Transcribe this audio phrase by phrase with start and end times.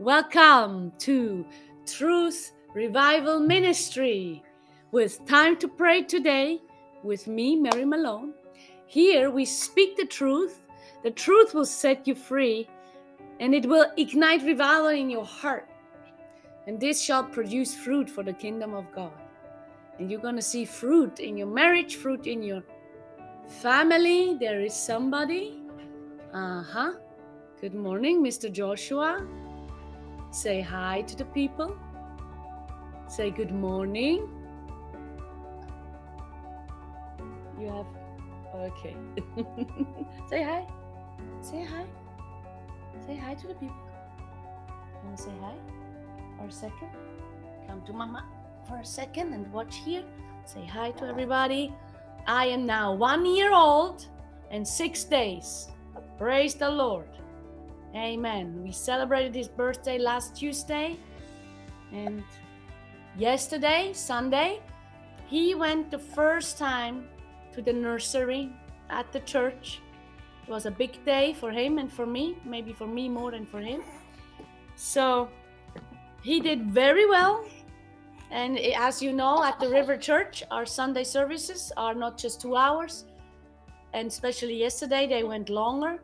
[0.00, 1.44] Welcome to
[1.84, 4.42] Truth Revival Ministry
[4.92, 6.62] with Time to Pray today
[7.02, 8.32] with me, Mary Malone.
[8.86, 10.62] Here we speak the truth.
[11.02, 12.66] The truth will set you free
[13.40, 15.68] and it will ignite revival in your heart.
[16.66, 19.12] And this shall produce fruit for the kingdom of God.
[19.98, 22.62] And you're going to see fruit in your marriage, fruit in your
[23.48, 24.38] family.
[24.40, 25.60] There is somebody.
[26.32, 26.92] Uh huh.
[27.60, 28.50] Good morning, Mr.
[28.50, 29.26] Joshua.
[30.30, 31.76] Say hi to the people.
[33.08, 34.28] Say good morning.
[37.58, 37.86] You have.
[38.54, 38.94] Okay.
[40.30, 40.64] say hi.
[41.40, 41.84] Say hi.
[43.06, 43.76] Say hi to the people.
[45.16, 45.54] To say hi
[46.38, 46.90] for a second?
[47.66, 48.24] Come to Mama
[48.68, 50.04] for a second and watch here.
[50.44, 51.72] Say hi to everybody.
[52.28, 54.06] I am now one year old
[54.52, 55.68] and six days.
[56.18, 57.08] Praise the Lord.
[57.94, 58.62] Amen.
[58.62, 60.96] We celebrated his birthday last Tuesday
[61.92, 62.22] and
[63.16, 64.60] yesterday, Sunday,
[65.26, 67.08] he went the first time
[67.52, 68.50] to the nursery
[68.88, 69.80] at the church.
[70.46, 73.46] It was a big day for him and for me, maybe for me more than
[73.46, 73.82] for him.
[74.76, 75.28] So
[76.22, 77.44] he did very well.
[78.30, 82.54] And as you know, at the River Church, our Sunday services are not just two
[82.54, 83.04] hours.
[83.92, 85.98] And especially yesterday, they went longer.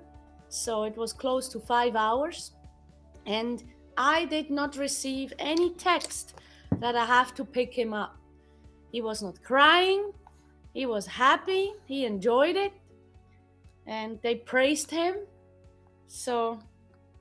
[0.57, 2.53] So it was close to five hours.
[3.27, 3.63] And
[3.97, 6.35] I did not receive any text
[6.81, 8.17] that I have to pick him up.
[8.91, 10.13] He was not crying.
[10.73, 11.73] He was happy.
[11.87, 12.73] He enjoyed it.
[13.87, 15.17] And they praised him.
[16.07, 16.59] So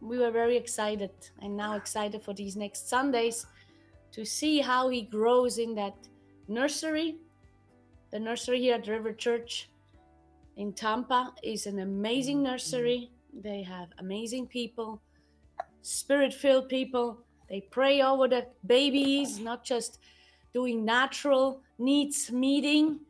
[0.01, 3.45] we were very excited and now excited for these next Sundays
[4.11, 5.95] to see how he grows in that
[6.47, 7.17] nursery.
[8.11, 9.69] The nursery here at River Church
[10.55, 13.11] in Tampa is an amazing nursery.
[13.41, 15.01] They have amazing people,
[15.81, 17.19] spirit filled people.
[17.49, 19.99] They pray over the babies, not just
[20.53, 23.01] doing natural needs meeting,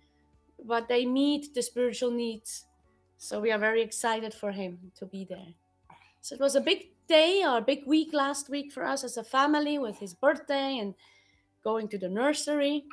[0.65, 2.65] but they meet the spiritual needs.
[3.17, 5.53] So we are very excited for him to be there.
[6.21, 9.17] So it was a big day or a big week last week for us as
[9.17, 10.95] a family with his birthday and
[11.63, 12.85] going to the nursery.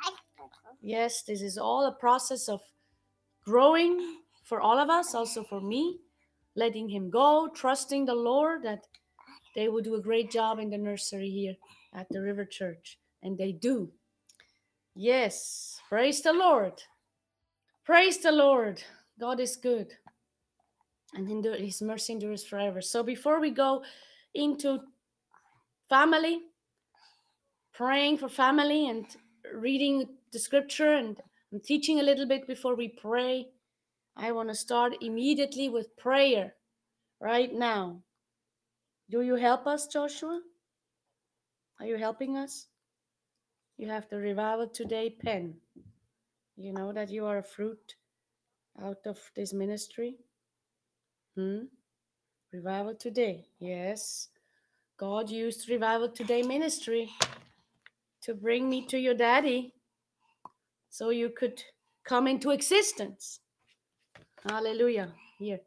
[0.81, 2.61] Yes, this is all a process of
[3.43, 5.99] growing for all of us, also for me,
[6.55, 8.87] letting him go, trusting the Lord that
[9.55, 11.55] they will do a great job in the nursery here
[11.93, 12.97] at the River Church.
[13.21, 13.91] And they do.
[14.95, 16.81] Yes, praise the Lord.
[17.85, 18.83] Praise the Lord.
[19.19, 19.93] God is good
[21.15, 22.81] and his mercy endures forever.
[22.81, 23.83] So before we go
[24.33, 24.79] into
[25.89, 26.41] family,
[27.73, 29.05] praying for family and
[29.53, 31.17] reading the scripture and
[31.51, 33.47] I'm teaching a little bit before we pray,
[34.15, 36.53] I want to start immediately with prayer
[37.19, 38.03] right now.
[39.09, 40.41] Do you help us, Joshua?
[41.79, 42.67] Are you helping us?
[43.77, 45.55] You have the Revival Today pen.
[46.55, 47.95] You know that you are a fruit
[48.81, 50.15] out of this ministry.
[51.35, 51.65] Hmm?
[52.51, 53.45] Revival Today.
[53.59, 54.29] Yes.
[54.97, 57.09] God used Revival Today ministry
[58.21, 59.73] to bring me to your daddy
[60.89, 61.63] so you could
[62.05, 63.39] come into existence.
[64.47, 65.11] Hallelujah.
[65.39, 65.59] Here.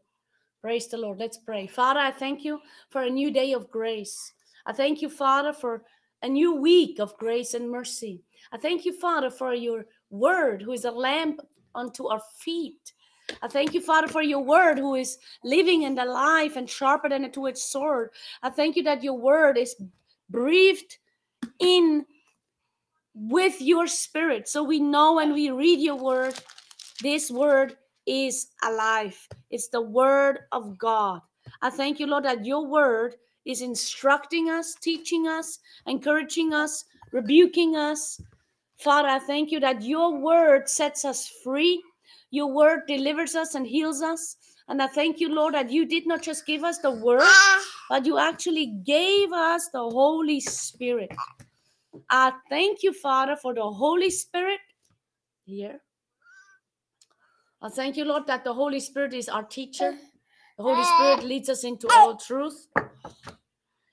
[0.61, 1.19] Praise the Lord.
[1.19, 1.67] Let's pray.
[1.67, 2.61] Father, I thank you
[2.91, 4.33] for a new day of grace.
[4.67, 5.83] I thank you, Father, for
[6.23, 8.23] a new week of grace and mercy.
[8.53, 11.41] I thank you, Father, for your word, who is a lamp
[11.75, 12.93] unto our feet
[13.43, 17.25] I thank you, Father, for your word who is living and alive and sharper than
[17.25, 18.11] a two edged sword.
[18.43, 19.75] I thank you that your word is
[20.31, 20.99] breathed
[21.59, 22.07] in
[23.15, 24.49] with your spirit.
[24.49, 26.35] So we know when we read your word,
[27.03, 27.77] this word
[28.07, 29.17] is alive.
[29.51, 31.21] It's the word of God.
[31.63, 37.77] I thank you, Lord, that your word is instructing us, teaching us, encouraging us, rebuking
[37.77, 38.21] us.
[38.79, 41.83] Father, I thank you that your word sets us free
[42.31, 44.37] your word delivers us and heals us.
[44.69, 47.23] And I thank you, Lord, that you did not just give us the word,
[47.89, 51.13] but you actually gave us the Holy Spirit.
[52.11, 54.61] I thank you, Father, for the Holy Spirit
[55.45, 55.81] here.
[57.67, 59.89] I thank you, Lord, that the Holy Spirit is our teacher.
[59.89, 61.99] Uh, the Holy uh, Spirit leads us into oh.
[61.99, 62.69] all truth.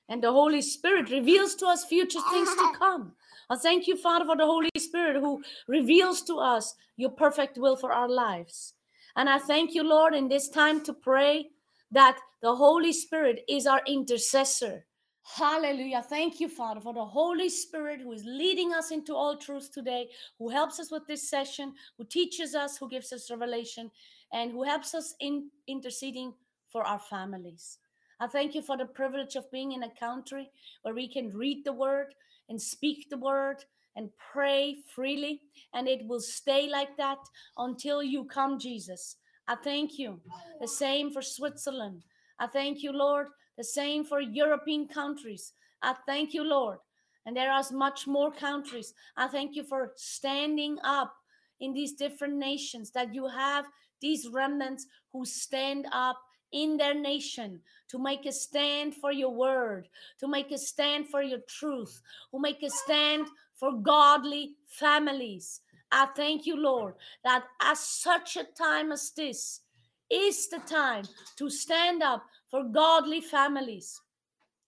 [0.08, 3.14] And the Holy Spirit reveals to us future things to come.
[3.50, 7.75] I thank you, Father, for the Holy Spirit who reveals to us your perfect will
[7.75, 8.75] for our lives.
[9.16, 11.48] And I thank you, Lord, in this time to pray
[11.90, 14.86] that the Holy Spirit is our intercessor.
[15.25, 16.04] Hallelujah.
[16.08, 20.10] Thank you, Father, for the Holy Spirit who is leading us into all truth today,
[20.38, 23.90] who helps us with this session, who teaches us, who gives us revelation,
[24.34, 26.34] and who helps us in interceding
[26.70, 27.80] for our families.
[28.20, 30.50] I thank you for the privilege of being in a country
[30.81, 32.14] where we can read the word
[32.50, 33.64] and speak the word
[33.96, 35.42] and pray freely,
[35.74, 37.20] and it will stay like that
[37.58, 39.18] until you come, Jesus.
[39.48, 40.20] I thank you.
[40.60, 42.04] The same for Switzerland.
[42.40, 43.28] I thank you, Lord.
[43.58, 45.54] The same for European countries.
[45.82, 46.80] I thank you, Lord.
[47.26, 48.94] And there are much more countries.
[49.16, 51.14] I thank you for standing up
[51.60, 53.66] in these different nations, that you have
[54.02, 56.18] these remnants who stand up
[56.52, 59.88] in their nation to make a stand for your word,
[60.20, 62.02] to make a stand for your truth,
[62.32, 65.62] who make a stand for godly families.
[65.92, 69.62] I thank you, Lord, that at such a time as this
[70.10, 71.06] is the time
[71.38, 72.24] to stand up
[72.54, 74.00] for godly families.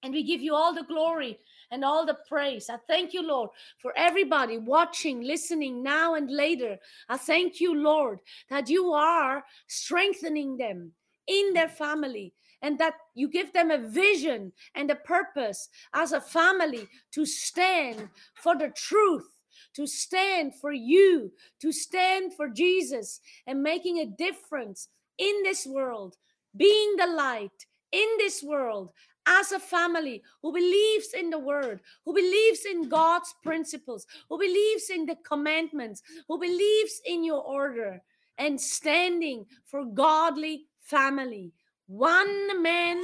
[0.01, 1.37] And we give you all the glory
[1.69, 2.67] and all the praise.
[2.67, 6.79] I thank you, Lord, for everybody watching, listening now and later.
[7.09, 10.93] I thank you, Lord, that you are strengthening them
[11.27, 12.33] in their family
[12.63, 18.09] and that you give them a vision and a purpose as a family to stand
[18.33, 19.29] for the truth
[19.75, 21.31] to stand for you,
[21.61, 26.15] to stand for Jesus and making a difference in this world,
[26.55, 28.89] being the light in this world
[29.25, 34.89] as a family who believes in the word, who believes in God's principles, who believes
[34.89, 38.01] in the commandments, who believes in your order
[38.37, 41.53] and standing for godly family.
[41.87, 43.01] One man,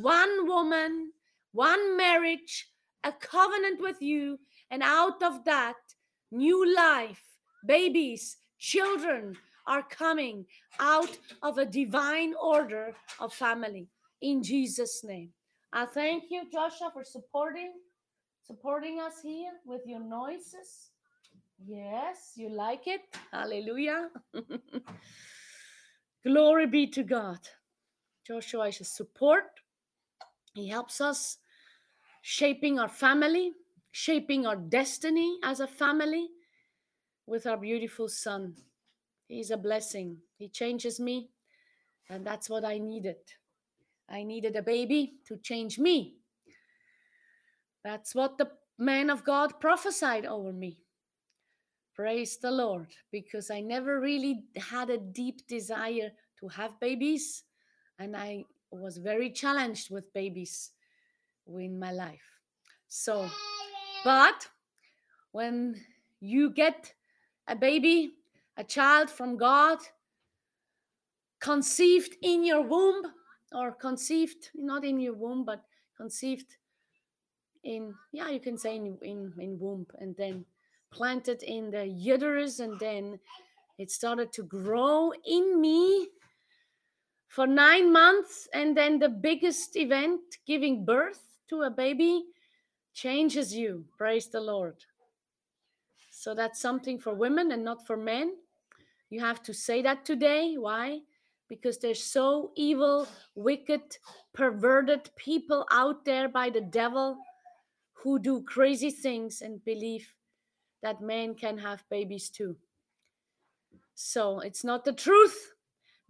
[0.00, 1.12] one woman,
[1.52, 2.68] one marriage,
[3.02, 4.38] a covenant with you,
[4.70, 5.76] and out of that,
[6.30, 7.22] new life,
[7.66, 9.36] babies, children
[9.66, 10.46] are coming
[10.78, 13.88] out of a divine order of family
[14.20, 15.30] in Jesus' name.
[15.72, 17.72] I thank you, Joshua, for supporting
[18.46, 20.90] supporting us here with your noises.
[21.64, 23.02] Yes, you like it.
[23.32, 24.08] Hallelujah.
[26.26, 27.38] Glory be to God.
[28.26, 29.44] Joshua is a support.
[30.54, 31.38] He helps us
[32.22, 33.52] shaping our family,
[33.92, 36.28] shaping our destiny as a family
[37.26, 38.56] with our beautiful son.
[39.28, 40.18] He's a blessing.
[40.38, 41.30] He changes me,
[42.08, 43.16] and that's what I needed.
[44.10, 46.16] I needed a baby to change me.
[47.84, 50.78] That's what the man of God prophesied over me.
[51.94, 56.10] Praise the Lord, because I never really had a deep desire
[56.40, 57.44] to have babies,
[57.98, 60.70] and I was very challenged with babies
[61.46, 62.22] in my life.
[62.88, 63.28] So,
[64.04, 64.48] but
[65.32, 65.76] when
[66.20, 66.94] you get
[67.48, 68.12] a baby,
[68.56, 69.78] a child from God,
[71.40, 73.02] conceived in your womb,
[73.52, 75.64] or conceived not in your womb but
[75.96, 76.56] conceived
[77.64, 80.44] in yeah you can say in in, in womb and then
[80.90, 83.18] planted in the uterus and then
[83.78, 86.08] it started to grow in me
[87.28, 92.24] for nine months and then the biggest event giving birth to a baby
[92.92, 93.84] changes you.
[93.96, 94.74] Praise the lord.
[96.10, 98.34] So that's something for women and not for men.
[99.10, 100.56] You have to say that today.
[100.58, 101.00] Why
[101.50, 103.82] because there's so evil, wicked,
[104.32, 107.18] perverted people out there by the devil
[107.92, 110.14] who do crazy things and believe
[110.82, 112.56] that men can have babies too.
[113.94, 115.52] So it's not the truth.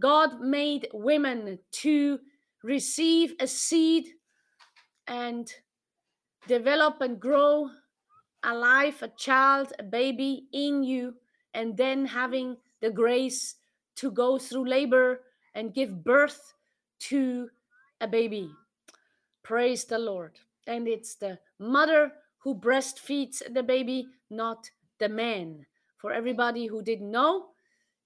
[0.00, 2.20] God made women to
[2.62, 4.08] receive a seed
[5.08, 5.50] and
[6.46, 7.70] develop and grow
[8.44, 11.14] a life, a child, a baby in you,
[11.54, 13.56] and then having the grace
[13.96, 15.22] to go through labor
[15.54, 16.54] and give birth
[17.00, 17.48] to
[18.00, 18.50] a baby.
[19.42, 20.38] Praise the Lord.
[20.66, 25.66] And it's the mother who breastfeeds the baby, not the man.
[25.98, 27.48] For everybody who didn't know,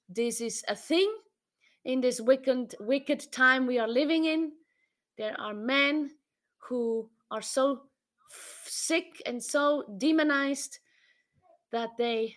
[0.08, 1.12] this is a thing
[1.84, 4.52] in this wicked, wicked time we are living in.
[5.18, 6.10] There are men
[6.58, 7.82] who are so
[8.64, 10.78] sick and so demonized
[11.70, 12.36] that they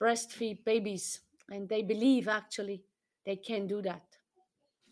[0.00, 2.82] breastfeed babies and they believe actually
[3.26, 4.07] they can do that.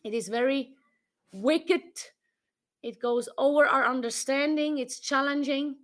[0.07, 0.71] It is very
[1.33, 1.83] wicked.
[2.85, 4.79] It goes over our understanding.
[4.79, 5.75] It's challenging,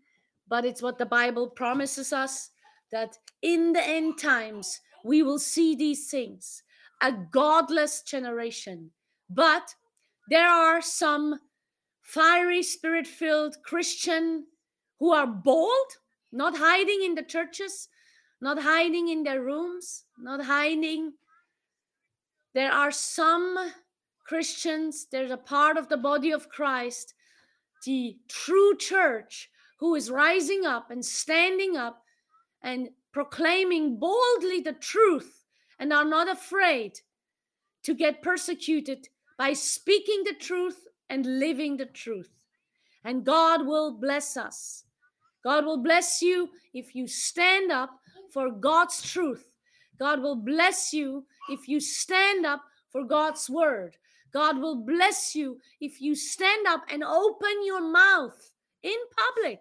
[0.47, 2.50] but it's what the Bible promises us
[2.93, 6.62] that in the end times we will see these things
[7.02, 8.93] a godless generation.
[9.29, 9.75] But
[10.31, 11.41] there are some
[12.02, 14.47] fiery, spirit filled Christian
[15.00, 15.97] who are bold,
[16.31, 17.88] not hiding in the churches,
[18.41, 21.14] not hiding in their rooms, not hiding.
[22.55, 23.73] There are some
[24.32, 27.12] Christians, there's a part of the body of Christ,
[27.84, 32.02] the true church, who is rising up and standing up
[32.62, 35.44] and proclaiming boldly the truth
[35.78, 36.98] and are not afraid
[37.82, 42.32] to get persecuted by speaking the truth and living the truth.
[43.04, 44.84] And God will bless us.
[45.44, 47.90] God will bless you if you stand up
[48.30, 49.52] for God's truth.
[49.98, 53.98] God will bless you if you stand up for God's word.
[54.32, 58.50] God will bless you if you stand up and open your mouth
[58.82, 59.60] in public,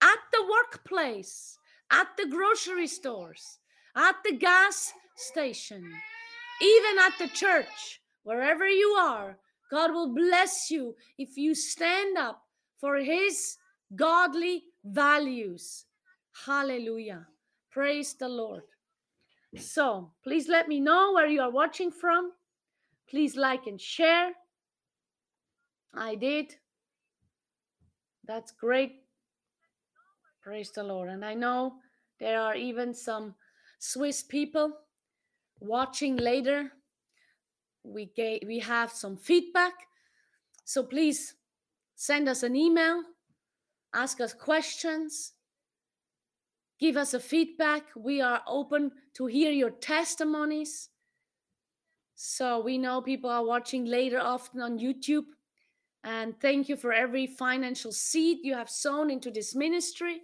[0.00, 1.58] at the workplace,
[1.90, 3.58] at the grocery stores,
[3.96, 5.82] at the gas station,
[6.62, 9.38] even at the church, wherever you are.
[9.70, 12.42] God will bless you if you stand up
[12.80, 13.56] for His
[13.94, 15.86] godly values.
[16.44, 17.26] Hallelujah.
[17.70, 18.62] Praise the Lord.
[19.56, 22.32] So please let me know where you are watching from.
[23.08, 24.32] Please like and share.
[25.94, 26.56] I did.
[28.26, 29.02] That's great.
[30.42, 31.08] Praise the Lord.
[31.08, 31.74] And I know
[32.20, 33.34] there are even some
[33.78, 34.72] Swiss people
[35.60, 36.72] watching later.
[37.84, 39.74] We gave, we have some feedback.
[40.64, 41.34] So please
[41.94, 43.02] send us an email,
[43.94, 45.32] ask us questions,
[46.80, 47.84] give us a feedback.
[47.96, 50.90] We are open to hear your testimonies.
[52.16, 55.26] So we know people are watching later often on YouTube.
[56.02, 60.22] And thank you for every financial seed you have sown into this ministry.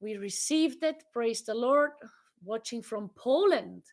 [0.00, 1.02] We received it.
[1.12, 1.92] Praise the Lord.
[2.44, 3.84] Watching from Poland.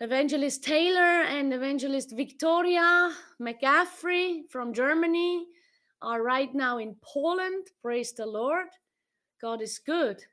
[0.00, 5.46] Evangelist Taylor and Evangelist Victoria McCaffrey from Germany
[6.00, 7.66] are right now in Poland.
[7.82, 8.68] Praise the Lord.
[9.42, 10.24] God is good.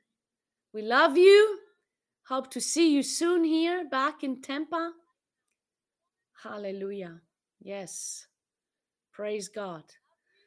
[0.72, 1.58] We love you.
[2.28, 4.92] Hope to see you soon here back in Tampa.
[6.42, 7.20] Hallelujah.
[7.62, 8.26] Yes.
[9.12, 9.84] Praise God.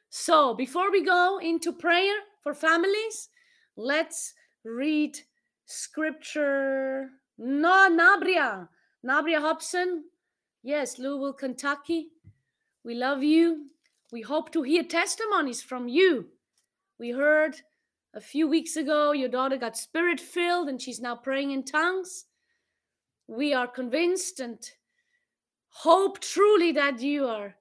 [0.10, 3.30] So, before we go into prayer for families,
[3.78, 4.34] let's
[4.66, 5.18] read
[5.66, 7.10] scripture.
[7.38, 8.68] No, Nabria.
[9.06, 10.06] Nabria Hobson.
[10.64, 12.08] Yes, Louisville, Kentucky.
[12.84, 13.68] We love you.
[14.12, 16.28] We hope to hear testimonies from you.
[17.00, 17.56] We heard
[18.14, 22.26] a few weeks ago your daughter got spirit filled and she's now praying in tongues.
[23.28, 24.60] We are convinced and
[25.80, 27.56] hope truly that you are.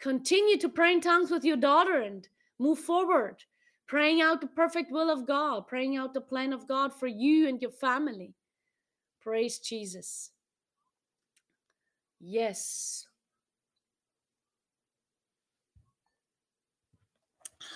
[0.00, 2.26] Continue to pray in tongues with your daughter and
[2.58, 3.44] move forward
[3.90, 7.48] praying out the perfect will of god praying out the plan of god for you
[7.48, 8.32] and your family.
[9.20, 10.30] Praise jesus.
[12.20, 13.06] Yes.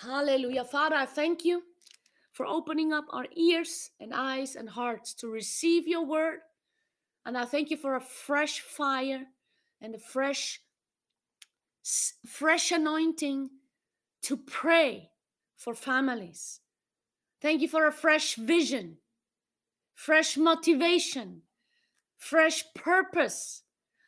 [0.03, 0.65] Hallelujah.
[0.65, 1.63] Father i thank you
[2.33, 6.39] for opening up our ears and eyes and hearts to receive your word.
[7.27, 9.27] And i thank you for a fresh fire
[9.85, 10.63] and a fresh
[12.27, 13.51] fresh anointing
[14.23, 15.11] to pray
[15.55, 16.61] for families.
[17.43, 18.97] Thank you for a fresh vision,
[19.95, 21.43] fresh motivation,
[22.17, 23.65] fresh purpose,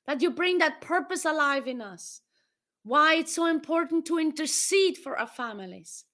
[0.07, 2.23] that you bring that purpose alive in us.
[2.83, 6.07] Why it's so important to intercede for our families.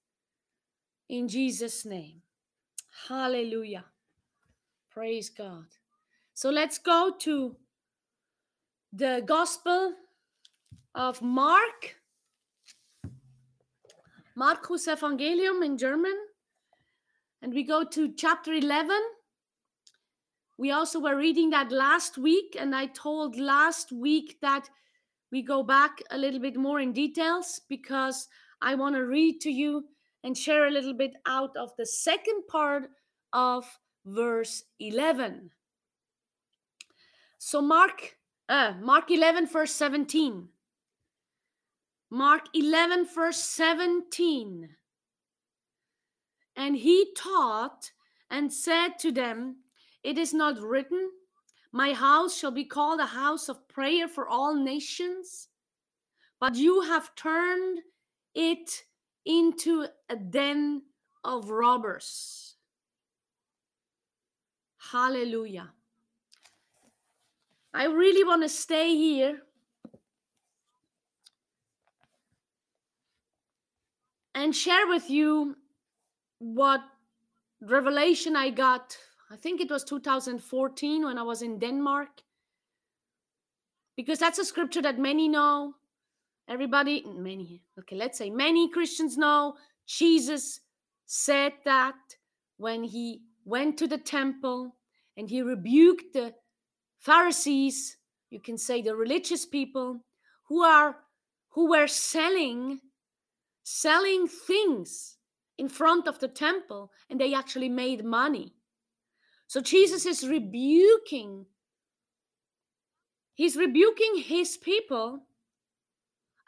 [1.07, 2.23] In Jesus' name.
[3.07, 3.85] Hallelujah.
[4.89, 5.67] Praise God.
[6.33, 7.55] So let's go to
[8.95, 9.93] the Gospel
[10.93, 11.95] of Mark,
[14.35, 16.15] Markus Evangelium in German,
[17.41, 18.95] and we go to chapter 11.
[20.59, 24.69] We also were reading that last week, and I told last week that
[25.31, 28.27] we go back a little bit more in details because
[28.61, 29.85] I want to read to you
[30.23, 32.91] and share a little bit out of the second part
[33.33, 33.65] of
[34.05, 35.49] verse 11.
[37.39, 38.15] So, Mark
[38.49, 40.47] uh, Mark 11, verse 17.
[42.09, 44.69] Mark 11, verse 17.
[46.55, 47.91] And he taught
[48.29, 49.57] and said to them,
[50.03, 51.09] It is not written,
[51.71, 55.47] My house shall be called a house of prayer for all nations,
[56.39, 57.79] but you have turned
[58.35, 58.83] it
[59.25, 60.83] into a den
[61.23, 62.55] of robbers.
[64.91, 65.71] Hallelujah.
[67.73, 69.41] I really want to stay here.
[74.35, 75.55] And share with you
[76.39, 76.81] what
[77.61, 78.97] revelation I got.
[79.31, 82.09] I think it was 2014 when I was in Denmark.
[83.95, 85.75] Because that's a scripture that many know.
[86.49, 89.55] Everybody, many, okay, let's say many Christians know.
[89.87, 90.59] Jesus
[91.05, 91.95] said that
[92.57, 94.75] when he went to the temple
[95.15, 96.33] and he rebuked the
[97.03, 97.97] Pharisees,
[98.29, 100.05] you can say the religious people
[100.47, 100.95] who are
[101.49, 102.79] who were selling
[103.63, 105.17] selling things
[105.57, 108.53] in front of the temple and they actually made money.
[109.47, 111.45] So Jesus is rebuking
[113.35, 115.23] he's rebuking his people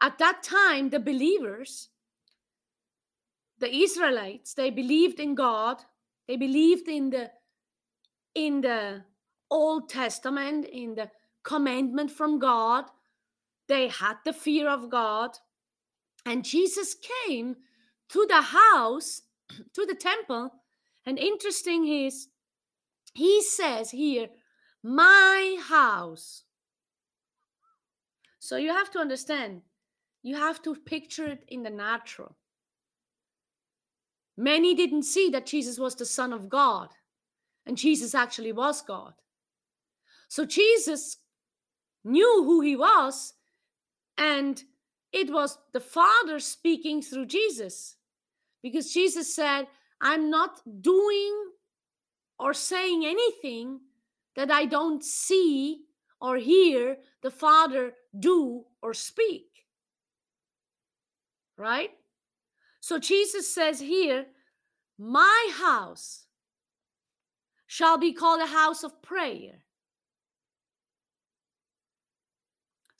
[0.02, 1.90] at that time, the believers,
[3.60, 5.84] the Israelites, they believed in God.
[6.28, 7.32] They believed in the
[8.34, 9.04] in the
[9.50, 11.10] Old Testament, in the
[11.44, 12.86] commandment from God.
[13.68, 15.38] They had the fear of God.
[16.26, 17.56] And Jesus came
[18.10, 19.22] to the house,
[19.74, 20.52] to the temple.
[21.06, 22.28] And interesting is,
[23.14, 24.28] he says here,
[24.84, 26.44] my house.
[28.40, 29.62] So you have to understand,
[30.22, 32.36] you have to picture it in the natural.
[34.38, 36.90] Many didn't see that Jesus was the Son of God,
[37.66, 39.14] and Jesus actually was God.
[40.36, 41.16] So Jesus
[42.04, 43.36] knew who he was,
[44.18, 44.62] and
[45.14, 47.96] it was the Father speaking through Jesus.
[48.62, 49.68] Because Jesus said,
[50.02, 51.34] I'm not doing
[52.38, 53.80] or saying anything
[54.36, 55.86] that I don't see
[56.20, 59.48] or hear the Father do or speak.
[61.58, 61.92] Right?
[62.82, 64.26] So Jesus says here,
[65.00, 66.26] My house
[67.68, 69.65] shall be called a house of prayer.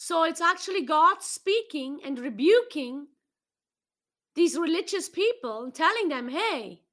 [0.08, 3.08] So it's actually God speaking and rebuking
[4.36, 6.84] these religious people telling them, hey,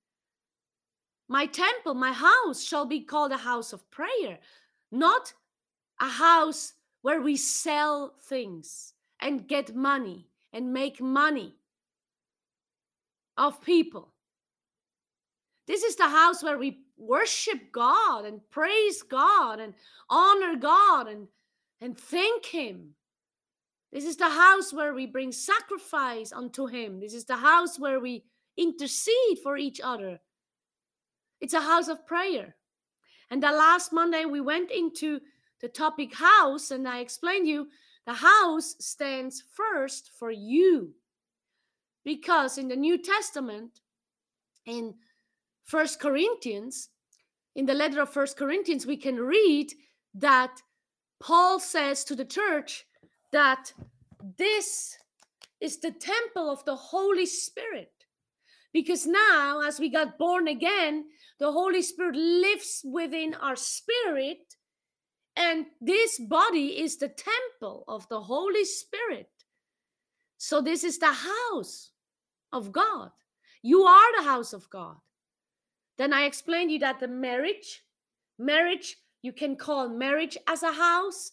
[1.28, 4.38] my temple, my house shall be called a house of prayer,
[4.90, 5.34] not
[6.00, 11.54] a house where we sell things and get money and make money
[13.36, 14.08] of people.
[15.66, 19.74] This is the house where we worship God and praise God and
[20.08, 21.28] honor God and,
[21.82, 22.94] and thank Him.
[23.92, 26.98] This is the house where we bring sacrifice unto Him.
[26.98, 28.24] This is the house where we
[28.56, 30.20] intercede for each other.
[31.40, 32.56] It's a house of prayer.
[33.30, 35.20] And the last Monday we went into
[35.60, 37.68] the topic house, and I explained you
[38.06, 40.94] the house stands first for you.
[42.04, 43.80] Because in the New Testament,
[44.66, 44.94] in
[45.64, 46.88] First Corinthians,
[47.54, 49.72] in the letter of First Corinthians, we can read
[50.14, 50.60] that
[51.20, 52.86] Paul says to the church
[53.32, 53.72] that
[54.38, 54.96] this
[55.60, 57.92] is the temple of the Holy Spirit.
[58.72, 61.04] Because now, as we got born again,
[61.38, 64.56] the Holy Spirit lives within our spirit,
[65.36, 69.28] and this body is the temple of the Holy Spirit.
[70.38, 71.90] So, this is the house
[72.52, 73.10] of God.
[73.62, 74.96] You are the house of God.
[75.98, 77.82] Then I explained you that the marriage,
[78.38, 81.32] marriage, you can call marriage as a house,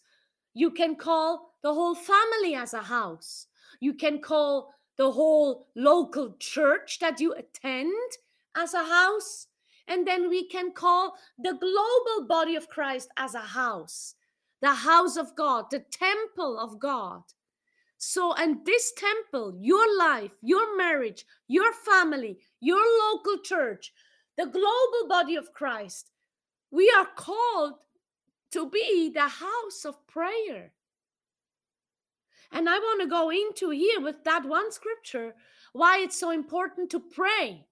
[0.60, 3.48] you can call the whole family as a house.
[3.80, 8.12] You can call the whole local church that you attend
[8.58, 9.48] as a house.
[9.88, 14.16] And then we can call the global body of Christ as a house,
[14.62, 17.24] the house of God, the temple of God.
[17.98, 23.94] So, and this temple, your life, your marriage, your family, your local church,
[24.38, 26.12] the global body of Christ,
[26.70, 27.76] we are called
[28.52, 30.72] to be the house of prayer.
[32.52, 35.36] And I want to go into here with that one scripture
[35.74, 37.66] why it's so important to pray,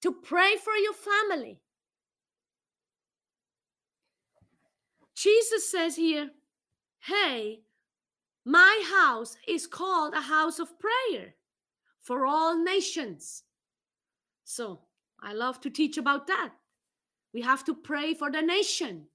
[0.00, 1.60] to pray for your family.
[5.16, 6.30] Jesus says here,
[7.00, 7.62] Hey,
[8.44, 11.34] my house is called a house of prayer
[12.00, 13.42] for all nations.
[14.44, 14.80] So
[15.20, 16.52] I love to teach about that.
[17.32, 19.06] We have to pray for the nation.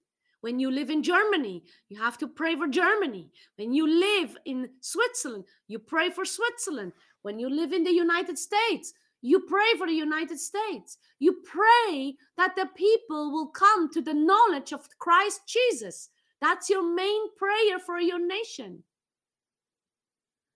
[0.41, 3.31] When you live in Germany, you have to pray for Germany.
[3.55, 6.93] When you live in Switzerland, you pray for Switzerland.
[7.23, 10.97] When you live in the United States, you pray for the United States.
[11.19, 16.09] You pray that the people will come to the knowledge of Christ Jesus.
[16.39, 18.83] That's your main prayer for your nation.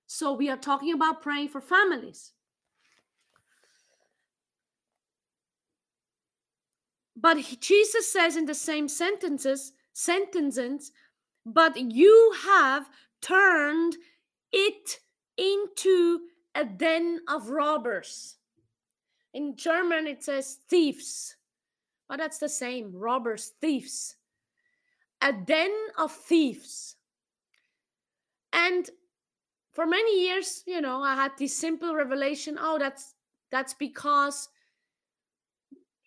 [0.05, 2.33] So we are talking about praying for families.
[7.21, 10.91] But Jesus says in the same sentences, sentences,
[11.45, 12.89] but you have
[13.21, 13.95] turned
[14.51, 14.99] it
[15.37, 16.21] into
[16.55, 18.37] a den of robbers.
[19.33, 21.35] In German, it says thieves,
[22.09, 24.15] but that's the same robbers, thieves.
[25.21, 26.95] A den of thieves.
[28.51, 28.89] And
[29.71, 33.13] for many years, you know, I had this simple revelation oh, that's
[33.51, 34.49] that's because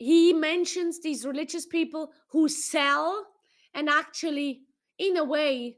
[0.04, 3.26] he mentions these religious people who sell
[3.74, 4.62] and actually
[4.98, 5.76] in a way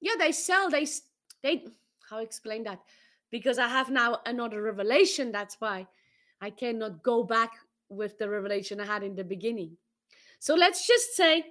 [0.00, 0.86] yeah they sell they
[1.42, 1.64] they
[2.10, 2.80] how explain that
[3.30, 5.86] because i have now another revelation that's why
[6.40, 7.52] i cannot go back
[7.88, 9.76] with the revelation i had in the beginning
[10.38, 11.44] so let's just say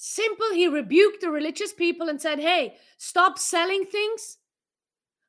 [0.00, 4.38] Simple, he rebuked the religious people and said, Hey, stop selling things.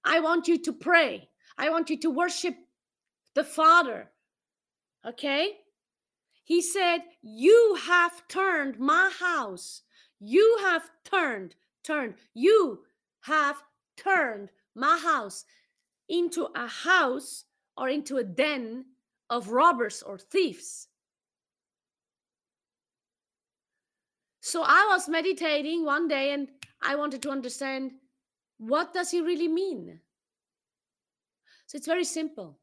[0.06, 1.28] I want you to pray.
[1.58, 2.56] I want you to worship
[3.36, 4.10] the Father.
[5.06, 5.58] Okay?
[6.44, 9.84] He said, You have turned my house.
[10.20, 12.80] You have turned, turned, you
[13.22, 13.64] have
[13.96, 15.46] turned my house
[16.10, 17.46] into a house
[17.78, 18.86] or into a den
[19.30, 20.88] of robbers or thieves.
[24.42, 26.50] So I was meditating one day and
[26.82, 27.92] I wanted to understand
[28.58, 30.00] what does he really mean?
[31.68, 32.59] So it's very simple.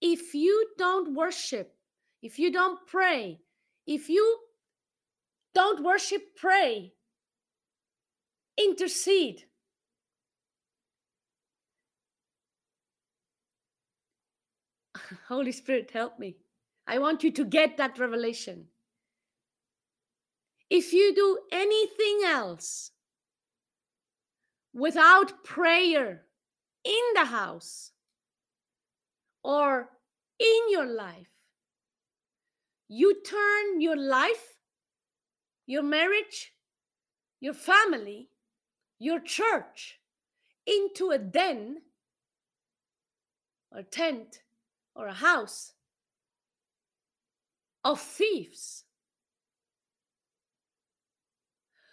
[0.00, 1.74] If you don't worship,
[2.22, 3.40] if you don't pray,
[3.86, 4.38] if you
[5.54, 6.92] don't worship, pray,
[8.58, 9.44] intercede.
[15.28, 16.36] Holy Spirit, help me.
[16.86, 18.66] I want you to get that revelation.
[20.68, 22.90] If you do anything else
[24.74, 26.26] without prayer
[26.84, 27.92] in the house
[29.46, 29.88] or
[30.40, 31.30] in your life,
[32.88, 34.58] you turn your life,
[35.66, 36.52] your marriage,
[37.40, 38.28] your family,
[38.98, 40.00] your church
[40.66, 41.76] into a den
[43.70, 44.40] or tent
[44.96, 45.72] or a house
[47.84, 48.82] of thieves.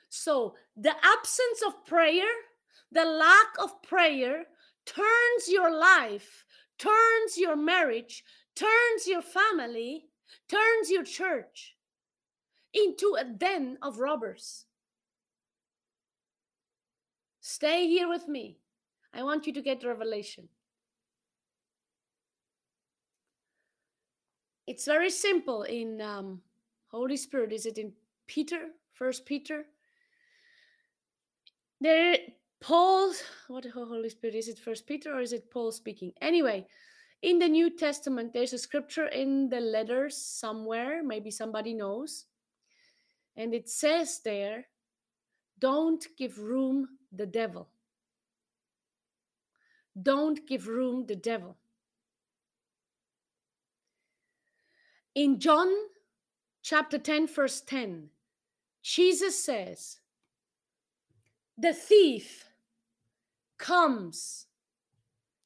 [0.10, 2.34] So the absence of prayer,
[2.92, 4.46] the lack of prayer
[4.88, 6.46] turns your life,
[6.84, 8.24] turns your marriage,
[8.56, 10.06] turns your family,
[10.50, 11.76] turns your church
[12.74, 14.66] into a den of robbers.
[17.40, 18.58] Stay here with me.
[19.14, 20.50] I want you to get revelation.
[24.66, 26.42] It's very simple in um,
[26.88, 27.52] Holy Spirit.
[27.52, 27.94] Is it in
[28.28, 29.66] Peter, First Peter?
[31.82, 32.18] There,
[32.64, 33.12] Paul.
[33.50, 34.58] What Holy Spirit is it?
[34.58, 36.14] First Peter or is it Paul speaking?
[36.22, 36.66] Anyway,
[37.22, 41.04] in the New Testament, there's a scripture in the letters somewhere.
[41.04, 42.26] Maybe somebody knows,
[43.36, 44.68] and it says there,
[45.60, 47.68] "Don't give room the devil."
[50.02, 51.58] Don't give room the devil.
[55.14, 55.72] In John
[56.64, 58.10] chapter 10, verse 10,
[58.82, 60.00] Jesus says,
[61.58, 62.50] The thief
[63.58, 64.48] comes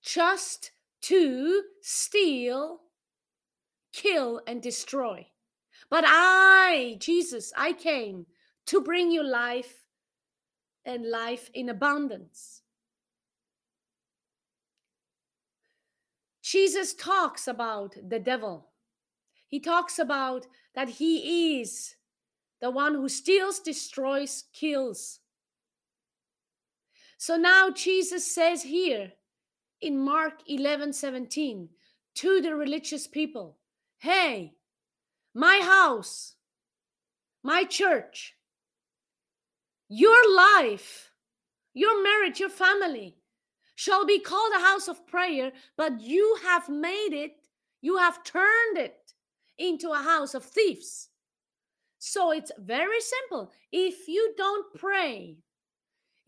[0.02, 2.80] just to steal,
[3.93, 5.28] kill, and destroy.
[5.89, 8.26] But I, Jesus, I came
[8.67, 9.86] to bring you life
[10.86, 12.62] and life in abundance.
[16.41, 18.70] Jesus talks about the devil
[19.48, 21.96] he talks about that he is
[22.60, 25.20] the one who steals, destroys, kills.
[27.17, 29.12] So now Jesus says here
[29.82, 31.69] in Mark 11 17
[32.15, 33.58] to the religious people,
[33.97, 34.53] Hey,
[35.34, 36.36] my house,
[37.43, 38.36] my church,
[39.89, 41.12] your life,
[41.73, 43.17] your marriage, your family
[43.75, 47.47] shall be called a house of prayer, but you have made it,
[47.82, 49.13] you have turned it
[49.58, 51.10] into a house of thieves.
[51.99, 53.51] So it's very simple.
[53.71, 55.38] If you don't pray,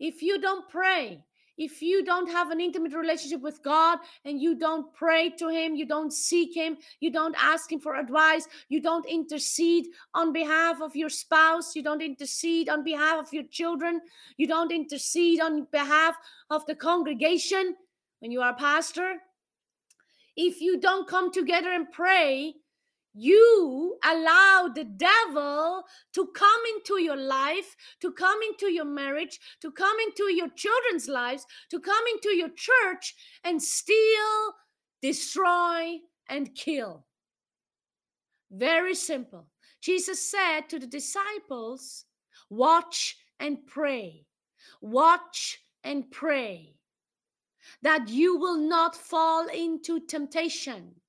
[0.00, 1.22] if you don't pray,
[1.58, 5.74] if you don't have an intimate relationship with God and you don't pray to Him,
[5.74, 10.80] you don't seek Him, you don't ask Him for advice, you don't intercede on behalf
[10.80, 14.00] of your spouse, you don't intercede on behalf of your children,
[14.38, 16.16] you don't intercede on behalf
[16.48, 17.76] of the congregation
[18.20, 19.16] when you are a pastor,
[20.36, 22.54] if you don't come together and pray,
[23.14, 25.82] you allow the devil
[26.14, 31.08] to come into your life, to come into your marriage, to come into your children's
[31.08, 34.54] lives, to come into your church and steal,
[35.02, 37.04] destroy, and kill.
[38.50, 39.48] Very simple.
[39.80, 42.04] Jesus said to the disciples,
[42.48, 44.26] Watch and pray.
[44.80, 46.74] Watch and pray
[47.82, 50.99] that you will not fall into temptation.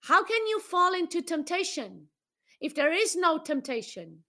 [0.00, 2.06] How can you fall into temptation
[2.60, 4.24] if there is no temptation?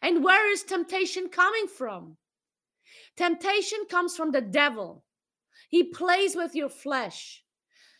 [0.00, 2.16] And where is temptation coming from?
[3.16, 5.04] Temptation comes from the devil.
[5.68, 7.44] He plays with your flesh.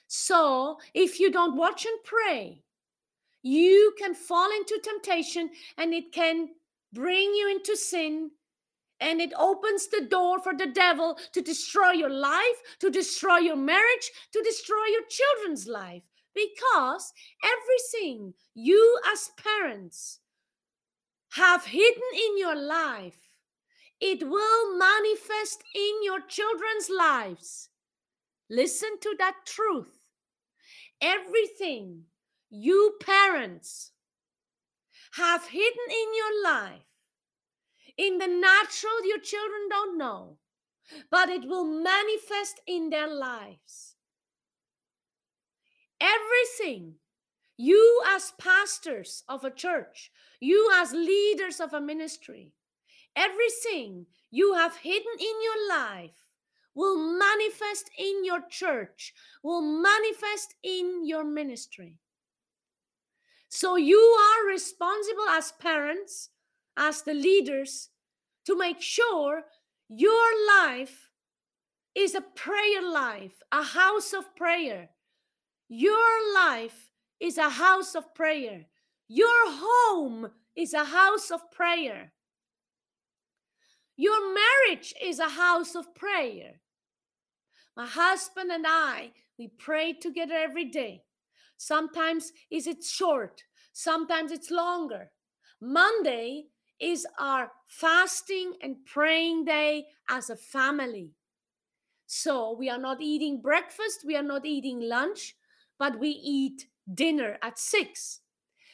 [0.08, 2.62] So if you don't watch and pray,
[3.42, 6.48] you can fall into temptation and it can
[6.92, 8.30] bring you into sin
[9.00, 13.56] and it opens the door for the devil to destroy your life, to destroy your
[13.56, 16.02] marriage, to destroy your children's life
[16.34, 17.12] because
[17.44, 20.20] everything you as parents
[21.36, 23.18] have hidden in your life,
[24.00, 27.68] it will manifest in your children's lives.
[28.50, 29.98] Listen to that truth.
[31.00, 32.02] Everything
[32.50, 33.92] you parents
[35.14, 36.86] have hidden in your life,
[37.96, 40.38] in the natural, your children don't know,
[41.10, 43.91] but it will manifest in their lives.
[46.02, 46.94] Everything
[47.56, 50.10] you, as pastors of a church,
[50.40, 52.52] you, as leaders of a ministry,
[53.14, 56.26] everything you have hidden in your life
[56.74, 61.98] will manifest in your church, will manifest in your ministry.
[63.48, 66.30] So you are responsible as parents,
[66.76, 67.90] as the leaders,
[68.46, 69.44] to make sure
[69.88, 71.10] your life
[71.94, 74.88] is a prayer life, a house of prayer.
[75.74, 78.66] Your life is a house of prayer.
[79.08, 82.12] Your home is a house of prayer.
[83.96, 86.60] Your marriage is a house of prayer.
[87.74, 91.04] My husband and I, we pray together every day.
[91.56, 95.10] Sometimes is it short, sometimes it's longer.
[95.58, 101.12] Monday is our fasting and praying day as a family.
[102.06, 105.34] So we are not eating breakfast, we are not eating lunch,
[105.78, 108.20] but we eat dinner at six.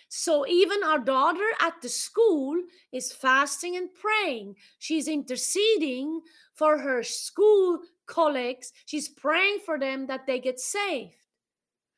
[0.08, 2.56] So even our daughter at the school
[2.92, 4.56] is fasting and praying.
[4.78, 6.22] She's interceding
[6.54, 8.72] for her school colleagues.
[8.86, 11.14] She's praying for them that they get saved.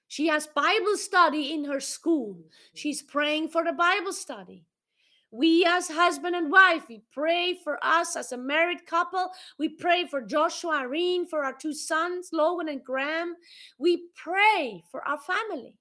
[0.08, 2.36] She has Bible study in her school.
[2.74, 4.64] She's praying for the Bible study.
[5.32, 9.30] We, as husband and wife, we pray for us as a married couple.
[9.58, 13.36] We pray for Joshua, Irene, for our two sons, Logan and Graham.
[13.78, 15.76] We pray for our family.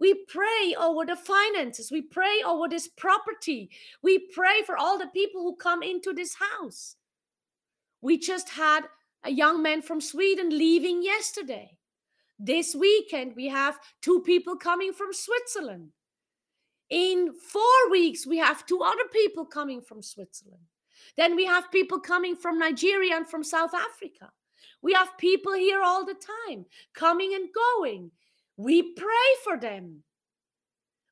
[0.00, 1.92] We pray over the finances.
[1.92, 3.70] We pray over this property.
[4.02, 6.96] We pray for all the people who come into this house.
[8.00, 8.84] We just had
[9.22, 11.78] a young man from Sweden leaving yesterday.
[12.38, 15.90] This weekend, we have two people coming from Switzerland.
[16.90, 20.62] In four weeks, we have two other people coming from Switzerland.
[21.16, 24.30] Then we have people coming from Nigeria and from South Africa.
[24.82, 26.14] We have people here all the
[26.48, 28.10] time, coming and going.
[28.56, 30.02] We pray for them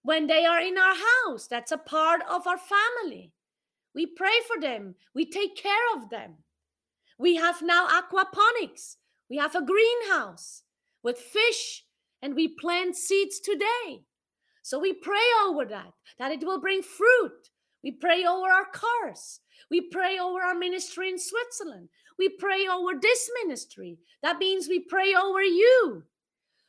[0.03, 0.95] when they are in our
[1.27, 1.47] house.
[1.47, 3.33] That's a part of our family.
[3.95, 6.35] We pray for them, we take care of them.
[7.19, 8.97] We have now aquaponics,
[9.29, 10.63] we have a greenhouse
[11.03, 11.85] with fish,
[12.23, 14.05] and we plant seeds today.
[14.63, 17.51] So we pray over that, that it will bring fruit.
[17.83, 19.41] We pray over our cars.
[19.71, 21.89] We pray over our ministry in Switzerland.
[22.19, 23.99] We pray over this ministry.
[24.23, 26.03] That means we pray over you.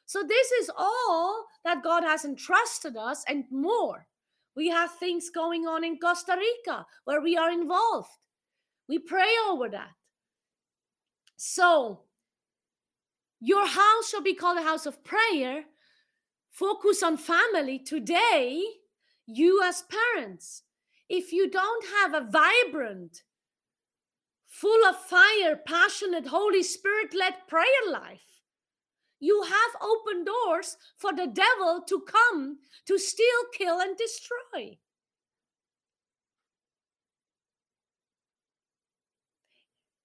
[0.05, 4.07] So, this is all that God has entrusted us and more.
[4.55, 8.09] We have things going on in Costa Rica where we are involved.
[8.89, 9.91] We pray over that.
[11.37, 12.01] So,
[13.39, 15.63] your house shall be called a house of prayer.
[16.51, 17.79] Focus on family.
[17.79, 18.61] Today,
[19.25, 20.63] you as parents,
[21.09, 23.23] if you don't have a vibrant,
[24.47, 28.41] full of fire, passionate, Holy Spirit led prayer life,
[29.19, 34.77] you have open doors for the devil to come to steal, kill, and destroy.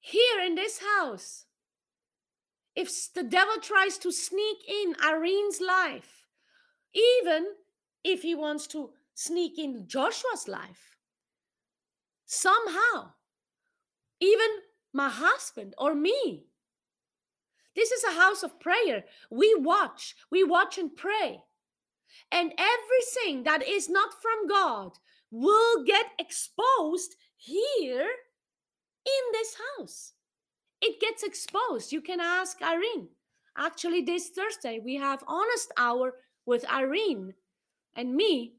[0.01, 1.47] Here in this house,
[2.77, 6.16] if the devil tries to sneak in Irene's life,
[6.97, 7.47] even
[8.03, 10.97] if he wants to sneak in Joshua's life,
[12.25, 13.13] somehow,
[14.21, 14.49] even
[14.93, 16.47] my husband or me,
[17.75, 19.05] this is a house of prayer.
[19.31, 21.43] We watch, we watch and pray.
[22.33, 24.93] And everything that is not from God
[25.31, 28.07] will get exposed here
[29.05, 30.15] in this house.
[30.81, 31.93] It gets exposed.
[31.93, 33.09] You can ask Irene.
[33.59, 36.15] Actually, this Thursday, we have honest hour
[36.47, 37.35] with Irene
[37.95, 38.55] and me,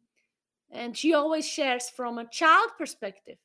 [0.69, 3.37] and she always shares from a child perspective.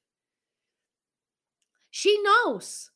[1.90, 2.90] She knows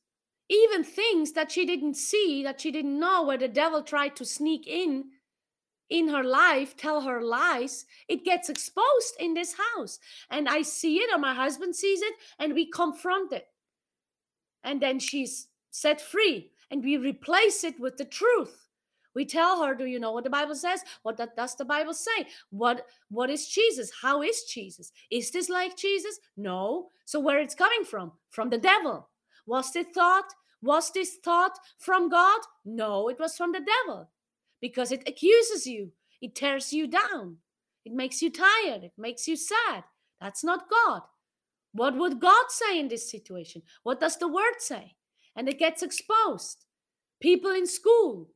[0.49, 4.25] even things that she didn't see, that she didn't know, where the devil tried to
[4.25, 5.07] sneak in
[5.89, 9.99] in her life, tell her lies, it gets exposed in this house.
[10.31, 13.47] And I see it, or my husband sees it, and we confront it.
[14.65, 18.66] And then she's set free, and we replace it with the truth.
[19.17, 20.83] We tell her, Do you know what the Bible says?
[21.03, 22.27] What does the Bible say?
[22.51, 23.91] What what is Jesus?
[24.03, 24.93] How is Jesus?
[25.11, 26.21] Is this like Jesus?
[26.37, 26.91] No.
[27.07, 28.13] So where it's coming from?
[28.29, 29.09] From the devil.
[29.47, 30.27] Was this thought?
[30.61, 32.41] Was this thought from God?
[32.67, 34.11] No, it was from the devil
[34.61, 37.37] because it accuses you, it tears you down,
[37.87, 39.85] it makes you tired, it makes you sad.
[40.21, 41.03] That's not God.
[41.73, 43.63] What would God say in this situation?
[43.83, 44.97] What does the word say?
[45.37, 46.67] And it gets exposed.
[47.21, 48.29] People in school.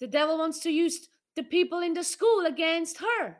[0.00, 3.38] The devil wants to use the people in the school against her.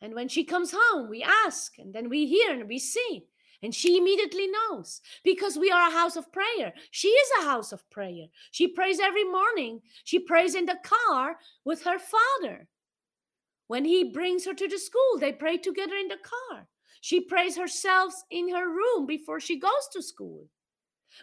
[0.00, 3.24] And when she comes home, we ask, and then we hear and we see.
[3.62, 6.72] And she immediately knows because we are a house of prayer.
[6.90, 8.26] She is a house of prayer.
[8.50, 9.80] She prays every morning.
[10.02, 12.66] She prays in the car with her father.
[13.68, 16.66] When he brings her to the school, they pray together in the car.
[17.00, 20.48] She prays herself in her room before she goes to school.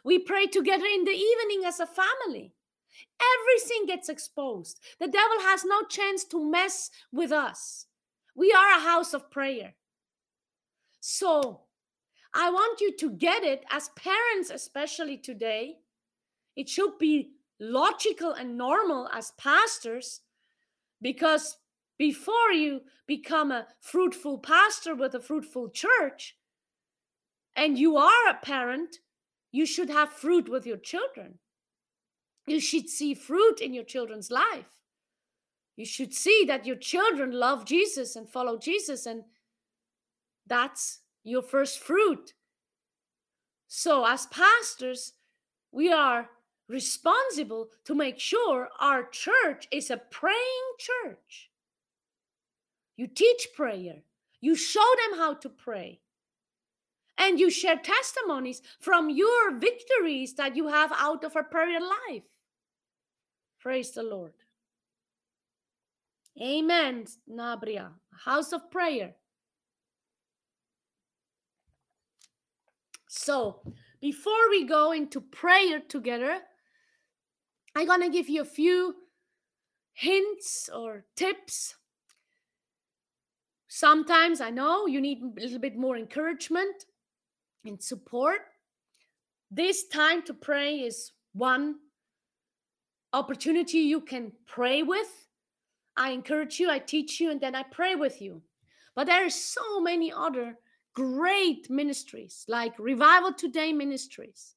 [0.06, 2.54] We pray together in the evening as a family.
[3.22, 4.80] Everything gets exposed.
[5.00, 7.86] The devil has no chance to mess with us.
[8.36, 9.76] We are a house of prayer.
[11.00, 11.62] So
[12.34, 15.78] I want you to get it as parents, especially today.
[16.56, 20.22] It should be logical and normal as pastors
[21.02, 21.58] because
[21.98, 26.38] before you become a fruitful pastor with a fruitful church
[27.56, 28.98] and you are a parent,
[29.52, 31.40] you should have fruit with your children.
[32.50, 34.66] You should see fruit in your children's life.
[35.76, 39.24] You should see that your children love Jesus and follow Jesus, and
[40.48, 42.34] that's your first fruit.
[43.68, 45.14] So, as pastors,
[45.72, 46.28] we are
[46.68, 51.52] responsible to make sure our church is a praying church.
[52.98, 53.98] You teach prayer,
[54.42, 56.00] you show them how to pray,
[57.20, 62.24] and you share testimonies from your victories that you have out of a prayer life.
[63.60, 64.34] Praise the Lord.
[66.42, 67.90] Amen, Nabria,
[68.24, 69.16] house of prayer.
[73.10, 73.62] So,
[74.00, 76.40] before we go into prayer together,
[77.76, 78.96] I'm going to give you a few
[79.94, 81.76] hints or tips.
[83.68, 86.86] Sometimes I know you need a little bit more encouragement
[87.66, 88.40] and support.
[89.52, 91.76] This time to pray is one
[93.14, 95.28] opportunity you can pray with.
[95.98, 98.42] I encourage you, I teach you, and then I pray with you.
[98.96, 100.58] But there are so many other
[100.94, 104.56] great ministries like Revival Today Ministries.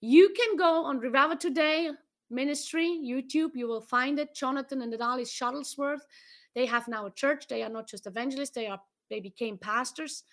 [0.00, 1.90] You can go on Revival Today
[2.30, 4.34] Ministry, YouTube, you will find it.
[4.34, 6.00] Jonathan and Adalis Shuttlesworth.
[6.54, 7.46] They have now a church.
[7.48, 10.24] They are not just evangelists, they are they became pastors.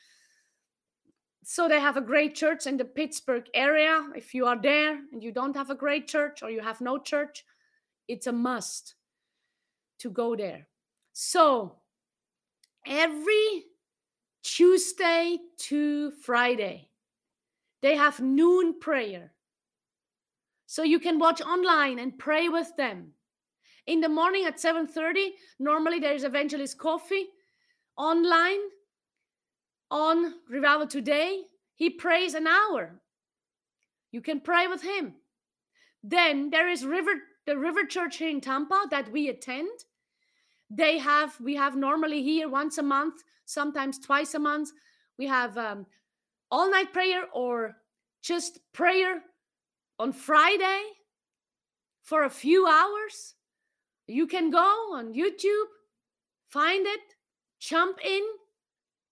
[1.44, 4.08] So they have a great church in the Pittsburgh area.
[4.16, 6.98] If you are there and you don't have a great church or you have no
[6.98, 7.46] church,
[8.08, 8.96] it's a must
[10.00, 10.68] to go there.
[11.12, 11.76] So
[12.86, 13.66] every
[14.44, 16.90] Tuesday to Friday.
[17.82, 19.34] They have noon prayer.
[20.66, 23.14] So you can watch online and pray with them.
[23.88, 27.28] In the morning at 7:30, normally there is evangelist coffee
[27.98, 28.60] online
[29.94, 31.44] on Revival Today.
[31.76, 33.00] He prays an hour.
[34.12, 35.14] You can pray with him.
[36.04, 37.12] Then there is River
[37.46, 39.70] the River Church here in Tampa that we attend
[40.76, 44.72] they have we have normally here once a month sometimes twice a month
[45.18, 45.86] we have um,
[46.50, 47.76] all night prayer or
[48.22, 49.22] just prayer
[50.00, 50.82] on friday
[52.02, 53.36] for a few hours
[54.08, 55.70] you can go on youtube
[56.50, 57.02] find it
[57.60, 58.24] jump in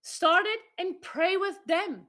[0.02, 2.02] start it and pray with them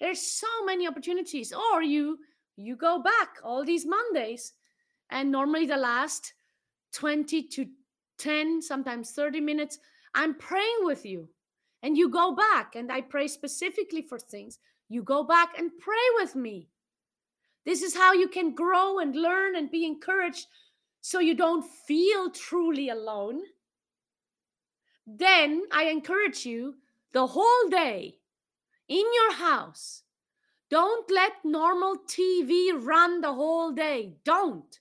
[0.00, 2.18] there's so many opportunities or you
[2.56, 4.52] you go back all these mondays
[5.10, 6.32] and normally the last
[6.92, 7.66] 20 to
[8.18, 9.78] 10, sometimes 30 minutes.
[10.14, 11.28] I'm praying with you.
[11.82, 14.60] And you go back, and I pray specifically for things.
[14.88, 16.68] You go back and pray with me.
[17.64, 20.46] This is how you can grow and learn and be encouraged
[21.00, 23.40] so you don't feel truly alone.
[25.06, 26.76] Then I encourage you
[27.12, 28.18] the whole day
[28.88, 30.02] in your house.
[30.70, 34.14] Don't let normal TV run the whole day.
[34.24, 34.78] Don't.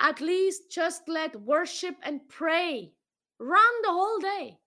[0.00, 2.92] At least just let worship and pray
[3.38, 4.58] run the whole day.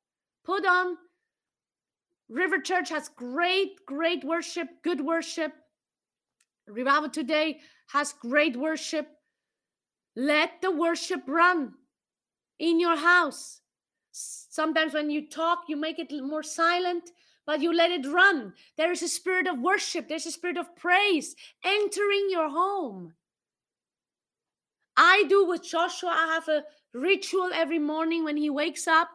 [0.43, 0.97] Put on
[2.29, 5.53] River Church has great, great worship, good worship.
[6.67, 7.59] Revival Today
[7.91, 9.07] has great worship.
[10.15, 11.73] Let the worship run
[12.59, 13.61] in your house.
[14.57, 17.11] Sometimes when you talk, you make it more silent,
[17.45, 18.53] but you let it run.
[18.75, 23.13] There is a spirit of worship, there's a spirit of praise entering your home.
[24.97, 26.09] I do with Joshua.
[26.09, 26.63] I have a
[26.95, 29.09] ritual every morning when he wakes up.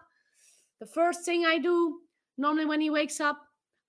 [0.78, 1.98] The first thing I do,
[2.38, 3.40] normally when he wakes up,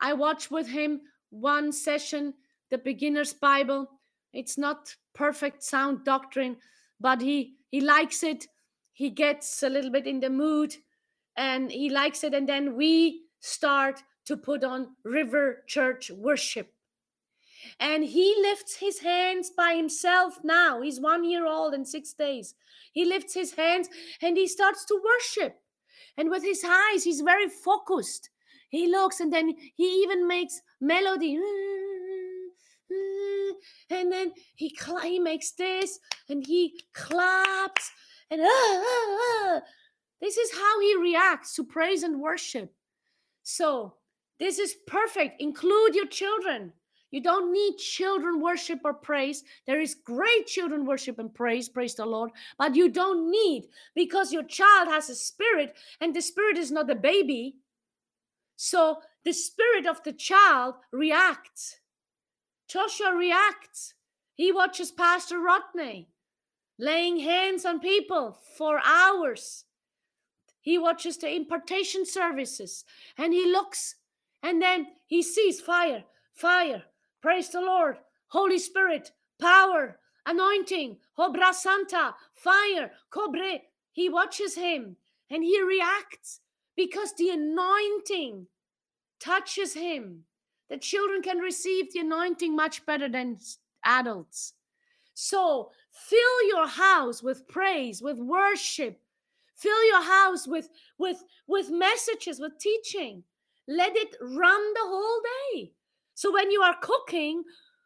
[0.01, 2.33] I watch with him one session,
[2.71, 3.91] the beginner's Bible.
[4.33, 6.57] It's not perfect sound doctrine,
[6.99, 8.47] but he he likes it.
[8.93, 10.75] He gets a little bit in the mood
[11.35, 12.33] and he likes it.
[12.33, 16.73] And then we start to put on river church worship.
[17.79, 20.81] And he lifts his hands by himself now.
[20.81, 22.55] He's one year old and six days.
[22.91, 23.89] He lifts his hands
[24.21, 25.59] and he starts to worship.
[26.17, 28.29] And with his eyes, he's very focused.
[28.69, 31.39] He looks and then he even makes melody.
[33.89, 37.91] And then he, cl- he makes this and he claps
[38.29, 39.61] and ah, ah, ah.
[40.23, 42.73] This is how he reacts to praise and worship.
[43.43, 43.95] So
[44.39, 45.41] this is perfect.
[45.41, 46.71] Include your children.
[47.11, 49.43] You don't need children worship or praise.
[49.67, 53.65] There is great children worship and praise, praise the Lord, but you don't need
[53.95, 57.57] because your child has a spirit and the spirit is not a baby.
[58.55, 61.81] So the spirit of the child reacts.
[62.69, 63.93] Joshua reacts.
[64.35, 66.07] He watches Pastor Rodney
[66.79, 69.65] laying hands on people for hours.
[70.63, 72.85] He watches the impartation services
[73.19, 73.95] and he looks
[74.41, 76.03] and then he sees fire,
[76.33, 76.83] fire,
[77.23, 77.99] Praise the Lord.
[78.27, 83.61] Holy Spirit, power, anointing, obra santa, fire, cobre.
[83.93, 84.97] He watches him
[85.29, 86.41] and he reacts
[86.75, 88.45] because the anointing
[89.21, 90.25] touches him.
[90.69, 93.37] The children can receive the anointing much better than
[93.85, 94.53] adults.
[95.13, 98.99] So fill your house with praise, with worship.
[99.55, 103.23] Fill your house with with with messages, with teaching.
[103.67, 105.21] Let it run the whole
[105.53, 105.73] day.
[106.15, 107.43] So when you are cooking,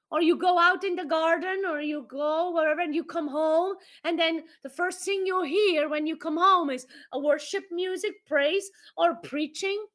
[0.10, 3.76] or you go out in the garden, or you go wherever, and you come home,
[4.04, 8.26] and then the first thing you hear when you come home is a worship music,
[8.26, 9.86] praise, or preaching.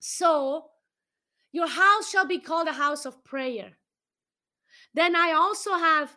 [0.00, 0.66] So
[1.52, 3.76] your house shall be called a house of prayer.
[4.94, 6.16] Then I also have,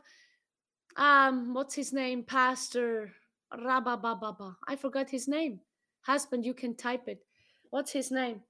[0.96, 3.12] um, what's his name, Pastor
[3.54, 4.56] Rabababa.
[4.68, 5.60] I forgot his name.
[6.02, 7.24] Husband, you can type it.
[7.70, 8.42] What's his name?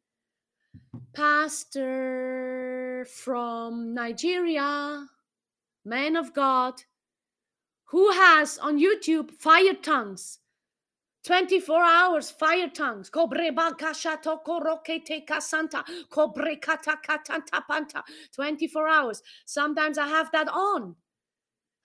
[1.13, 5.05] pastor from Nigeria,
[5.85, 6.81] man of God,
[7.85, 10.39] who has on YouTube fire tongues.
[11.23, 13.09] 24 hours fire tongues.
[13.09, 15.83] Cobre bakashato korokete kasanta.
[16.09, 18.03] Cobre kata katanta panta.
[18.33, 19.21] 24 hours.
[19.45, 20.95] Sometimes I have that on.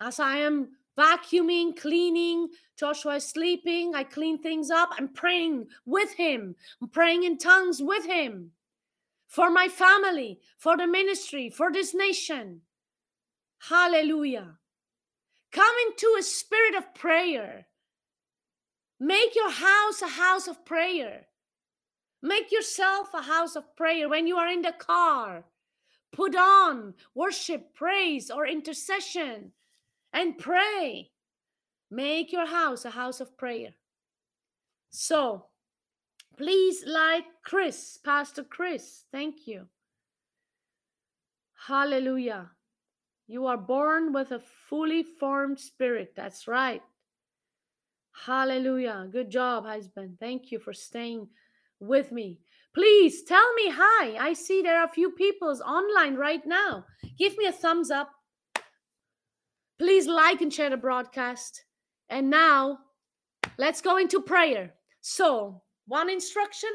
[0.01, 0.69] As I am
[0.99, 4.91] vacuuming, cleaning, Joshua is sleeping, I clean things up.
[4.99, 6.55] I'm praying with him.
[6.81, 8.53] I'm praying in tongues with him
[9.29, 12.61] for my family, for the ministry, for this nation.
[13.59, 14.59] Hallelujah.
[15.53, 17.67] Come into a spirit of prayer.
[19.01, 21.27] Make your house a house of prayer.
[22.23, 25.45] Make yourself a house of prayer when you are in the car.
[26.13, 29.53] Put on worship, praise, or intercession
[30.13, 31.11] and pray.
[31.91, 33.71] Make your house a house of prayer.
[34.91, 35.47] So,
[36.37, 39.05] Please like Chris, Pastor Chris.
[39.11, 39.67] Thank you.
[41.67, 42.51] Hallelujah.
[43.27, 46.13] You are born with a fully formed spirit.
[46.15, 46.83] That's right.
[48.13, 49.09] Hallelujah.
[49.11, 50.19] Good job, husband.
[50.21, 51.27] Thank you for staying
[51.81, 52.41] with me.
[52.75, 54.17] Please tell me hi.
[54.19, 56.85] I see there are a few people's online right now.
[57.19, 58.11] Give me a thumbs up.
[59.79, 61.65] Please like and share the broadcast.
[62.09, 62.79] And now
[63.59, 64.73] let's go into prayer.
[65.01, 66.71] So, one instruction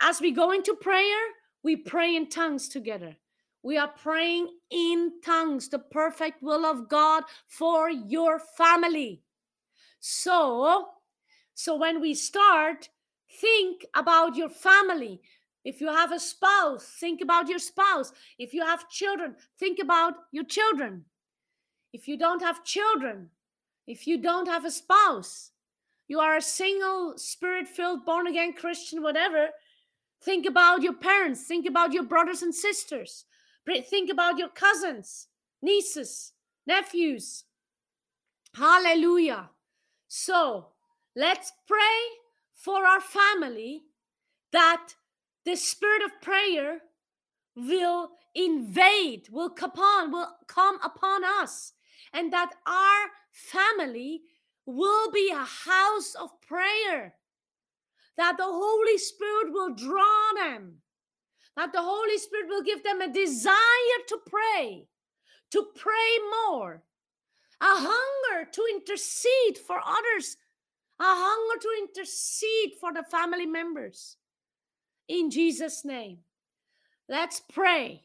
[0.00, 1.18] as we go into prayer,
[1.62, 3.16] we pray in tongues together.
[3.62, 9.22] We are praying in tongues, the perfect will of God for your family.
[10.00, 10.88] So,
[11.54, 12.90] so when we start,
[13.40, 15.22] think about your family.
[15.64, 18.12] If you have a spouse, think about your spouse.
[18.38, 21.06] If you have children, think about your children.
[21.94, 23.30] If you don't have children,
[23.86, 25.52] if you don't have a spouse,
[26.08, 29.50] you are a single, spirit filled, born again Christian, whatever,
[30.20, 33.26] think about your parents, think about your brothers and sisters,
[33.88, 35.28] think about your cousins,
[35.62, 36.32] nieces,
[36.66, 37.44] nephews.
[38.56, 39.50] Hallelujah.
[40.08, 40.70] So
[41.14, 41.78] let's pray
[42.56, 43.84] for our family
[44.50, 44.94] that
[45.44, 46.80] the spirit of prayer
[47.54, 51.72] will invade, will come upon, will come upon us,
[52.14, 54.22] and that our family
[54.64, 57.14] will be a house of prayer.
[58.16, 60.76] That the Holy Spirit will draw them.
[61.56, 64.86] That the Holy Spirit will give them a desire to pray,
[65.50, 66.82] to pray more,
[67.60, 70.36] a hunger to intercede for others,
[71.00, 74.16] a hunger to intercede for the family members.
[75.08, 76.18] In Jesus' name,
[77.08, 78.04] let's pray.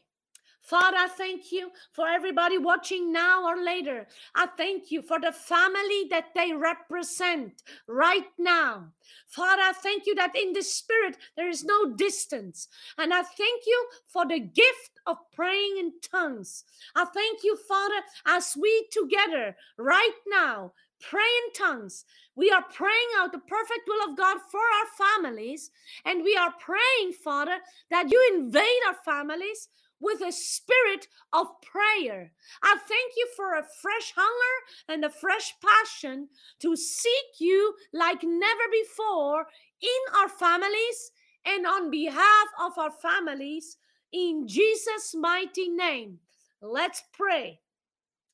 [0.70, 4.06] Father, I thank you for everybody watching now or later.
[4.36, 8.84] I thank you for the family that they represent right now.
[9.26, 12.68] Father, I thank you that in the spirit there is no distance.
[12.98, 16.62] And I thank you for the gift of praying in tongues.
[16.94, 22.04] I thank you, Father, as we together right now pray in tongues.
[22.36, 25.72] We are praying out the perfect will of God for our families.
[26.04, 27.58] And we are praying, Father,
[27.90, 29.68] that you invade our families
[30.00, 32.32] with a spirit of prayer.
[32.62, 36.28] I thank you for a fresh hunger and a fresh passion
[36.60, 39.46] to seek you like never before
[39.80, 41.12] in our families
[41.44, 43.76] and on behalf of our families
[44.12, 46.18] in Jesus' mighty name.
[46.60, 47.60] Let's pray.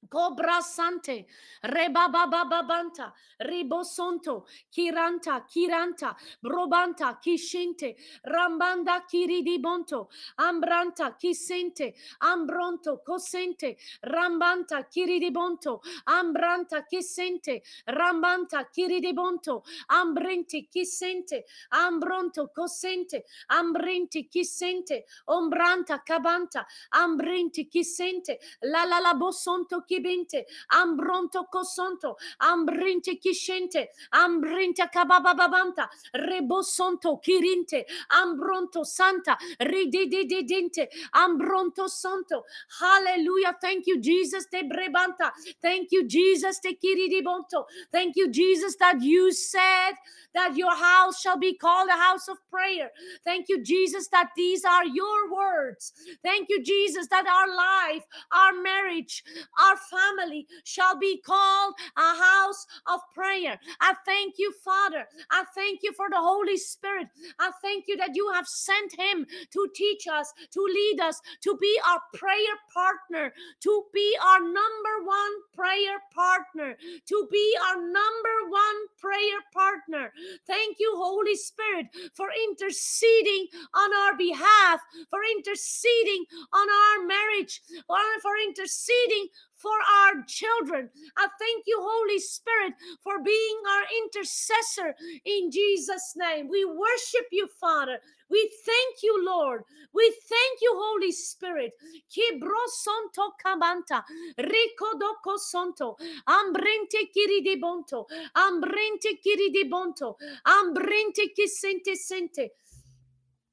[0.09, 1.27] Cobra sante,
[1.63, 16.85] rebabababanta, ribosonto, kiranta, kiranta, brobanta, kishinte, rambanda, kiridibonto, ambranta, kisente, ambronto, cosente, rambanta, kiridibonto, ambranta,
[16.87, 28.99] kisente, rambanta, kiridibonto, ambrenti, kisente, ambronto, cosente, ambrinti, kisente, ombranta, cabanta, ambrinti, kisente, la la
[29.01, 41.89] la bosonto, kibinte, ambronto cosonto, ambrinte kishente, ambrinta kabababanta, rebosonto kirinte, ambronto santa, rididididinte, ambronto
[41.89, 42.45] santo.
[42.81, 43.57] Hallelujah.
[43.61, 44.47] Thank you, Jesus.
[44.47, 45.33] Te brebanta.
[45.63, 46.61] Thank you, Jesus.
[46.61, 47.65] Te kiridibonto.
[47.93, 49.93] Thank you, Jesus, that you said
[50.35, 52.91] that your house shall be called a house of prayer.
[53.25, 55.93] Thank you, Jesus, that these are your words.
[56.23, 59.25] Thank you, Jesus, that our life, our marriage,
[59.59, 63.59] our family shall be called a house of prayer.
[63.81, 65.07] I thank you, Father.
[65.31, 67.09] I thank you for the Holy Spirit.
[67.39, 71.57] I thank you that you have sent him to teach us, to lead us, to
[71.61, 76.77] be our prayer partner, to be our number one prayer partner,
[77.07, 80.13] to be our number one prayer partner.
[80.47, 84.81] Thank you, Holy Spirit, for interceding on our behalf,
[85.11, 90.91] for interceding on our marriage, for interceding for our children.
[91.17, 94.95] I thank you, Holy Spirit, for being our intercessor
[95.25, 96.49] in Jesus' name.
[96.49, 97.99] We worship you, Father.
[98.31, 99.63] We thank you, Lord.
[99.95, 101.73] We thank you, Holy Spirit.
[102.13, 104.03] Kibrosonto kabanta,
[104.39, 105.97] rikodoko sonto,
[106.27, 112.53] ambrente kiridibonto, ambrente kiridibonto, ambrente kisente sente.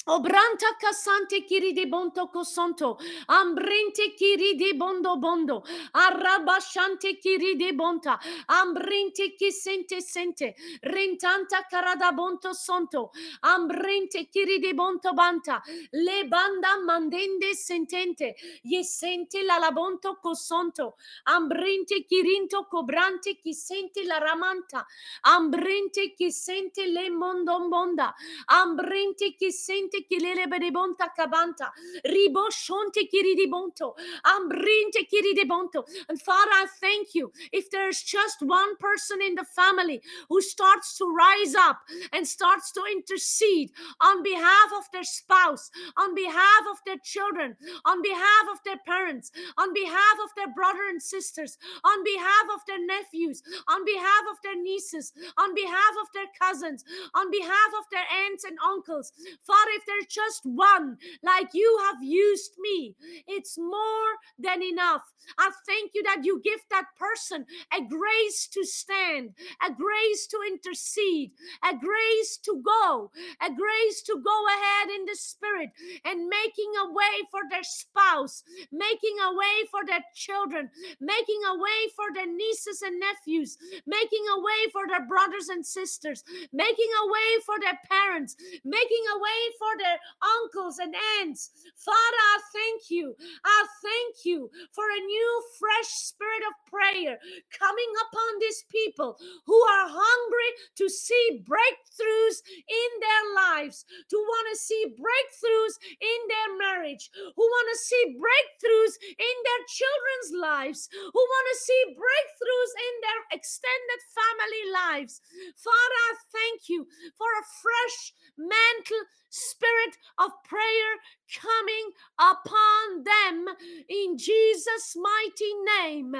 [0.05, 2.97] Obranta casante kiri de bonto cosonto,
[3.27, 12.11] ambrente kiri de bondo bondo, arrabashante kiri de bonta, ambrente ki sente sente, rentanta carada
[12.11, 13.11] bonto sonto,
[13.43, 15.61] ambrente kiri de bonto banta,
[15.93, 20.97] le banda mandende sentente, ye sente la labonto cosonto,
[21.27, 24.85] ambrente kirinto cobrante ki sente la ramanta,
[25.21, 28.13] ambrente ki sente le mondombonda,
[28.47, 31.71] ambrente ki sente shonte kilele beribonta kabanta,
[32.05, 35.83] ribo shonte kiridibonto, ambrinte kiridibonto.
[36.09, 37.31] And Father, I thank you.
[37.51, 41.79] If there's just one person in the family who starts to rise up
[42.11, 43.71] and starts to intercede
[44.01, 49.31] on behalf of their spouse, on behalf of their children, on behalf of their parents,
[49.57, 54.37] on behalf of their brother and sisters, on behalf of their nephews, on behalf of
[54.43, 56.83] their nieces, on behalf of their cousins,
[57.15, 59.11] on behalf of their aunts and uncles.
[59.45, 62.95] Father, if there's just one like you have used me,
[63.27, 65.01] it's more than enough.
[65.37, 69.31] I thank you that you give that person a grace to stand,
[69.65, 71.31] a grace to intercede,
[71.63, 73.11] a grace to go,
[73.41, 75.69] a grace to go ahead in the spirit
[76.05, 80.69] and making a way for their spouse, making a way for their children,
[80.99, 85.65] making a way for their nieces and nephews, making a way for their brothers and
[85.65, 89.99] sisters, making a way for their parents, making a way for their
[90.43, 91.51] uncles and aunts.
[91.77, 93.15] Father, I thank you.
[93.45, 97.17] I thank you for a new fresh spirit of prayer
[97.57, 104.47] coming upon these people who are hungry to see breakthroughs in their lives, to want
[104.53, 110.89] to see breakthroughs in their marriage, who want to see breakthroughs in their children's lives,
[110.93, 115.21] who want to see breakthroughs in their extended family lives.
[115.57, 120.91] Father, I thank you for a fresh mantle spirit of prayer
[121.33, 123.45] coming upon them
[123.89, 126.13] in Jesus' mighty name.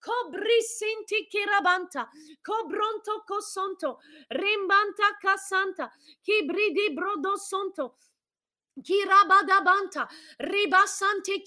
[0.00, 2.06] Cobrisinti kirabanta,
[2.44, 3.98] cobronto cosonto,
[4.32, 5.90] rimbanta casanta,
[6.26, 6.94] kibridi.
[10.42, 11.38] Ribasante.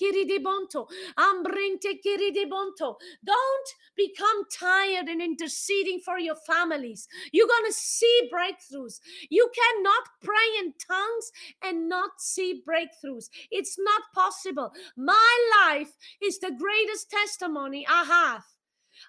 [3.23, 7.07] Don't become tired in interceding for your families.
[7.31, 8.99] You're going to see breakthroughs.
[9.29, 11.31] You cannot pray in tongues
[11.63, 13.29] and not see breakthroughs.
[13.49, 14.71] It's not possible.
[14.95, 18.43] My life is the greatest testimony I have.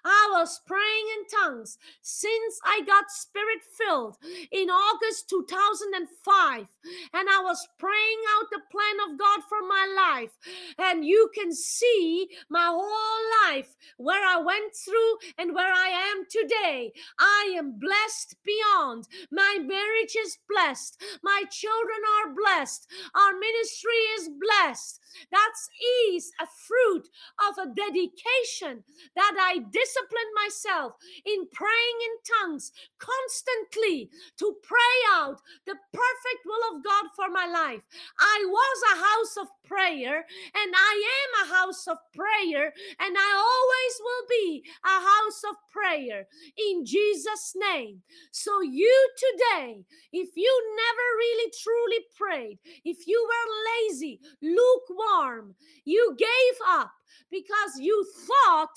[0.03, 4.17] I was praying in tongues since I got spirit filled
[4.51, 6.67] in August 2005.
[7.13, 10.31] And I was praying out the plan of God for my life.
[10.77, 16.25] And you can see my whole life where I went through and where I am
[16.29, 16.91] today.
[17.19, 19.07] I am blessed beyond.
[19.31, 21.01] My marriage is blessed.
[21.23, 22.87] My children are blessed.
[23.15, 24.99] Our ministry is blessed.
[25.31, 25.69] That's
[26.13, 27.09] is a fruit
[27.49, 28.83] of a dedication
[29.15, 30.93] that I discipline myself
[31.25, 37.47] in praying in tongues constantly to pray out the perfect will of God for my
[37.47, 37.81] life.
[38.19, 43.31] I was a house of prayer and I am a house of prayer and I
[43.35, 46.27] always will be a house of prayer
[46.57, 48.01] in Jesus' name.
[48.31, 55.55] So, you today, if you never really truly prayed, if you were lazy, lukewarm,
[55.85, 56.91] you gave up
[57.29, 58.71] because you thought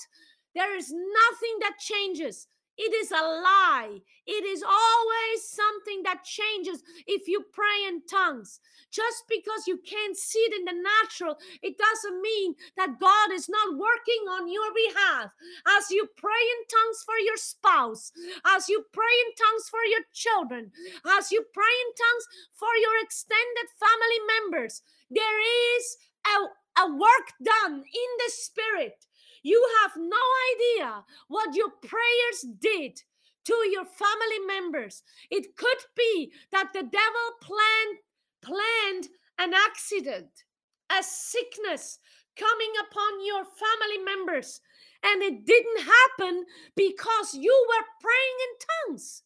[0.57, 2.47] there is nothing that changes.
[2.77, 4.01] It is a lie.
[4.25, 8.59] It is always something that changes if you pray in tongues.
[8.91, 13.49] Just because you can't see it in the natural, it doesn't mean that God is
[13.49, 15.29] not working on your behalf.
[15.77, 18.11] As you pray in tongues for your spouse,
[18.45, 20.71] as you pray in tongues for your children,
[21.17, 25.41] as you pray in tongues for your extended family members, there
[25.77, 29.05] is a, a work done in the spirit.
[29.43, 30.23] You have no
[30.53, 33.01] idea what your prayers did
[33.45, 35.03] to your family members.
[35.31, 37.99] It could be that the devil planned
[38.41, 39.07] planned
[39.39, 40.43] an accident,
[40.89, 41.99] a sickness
[42.37, 44.61] coming upon your family members,
[45.03, 49.23] and it didn't happen because you were praying in tongues.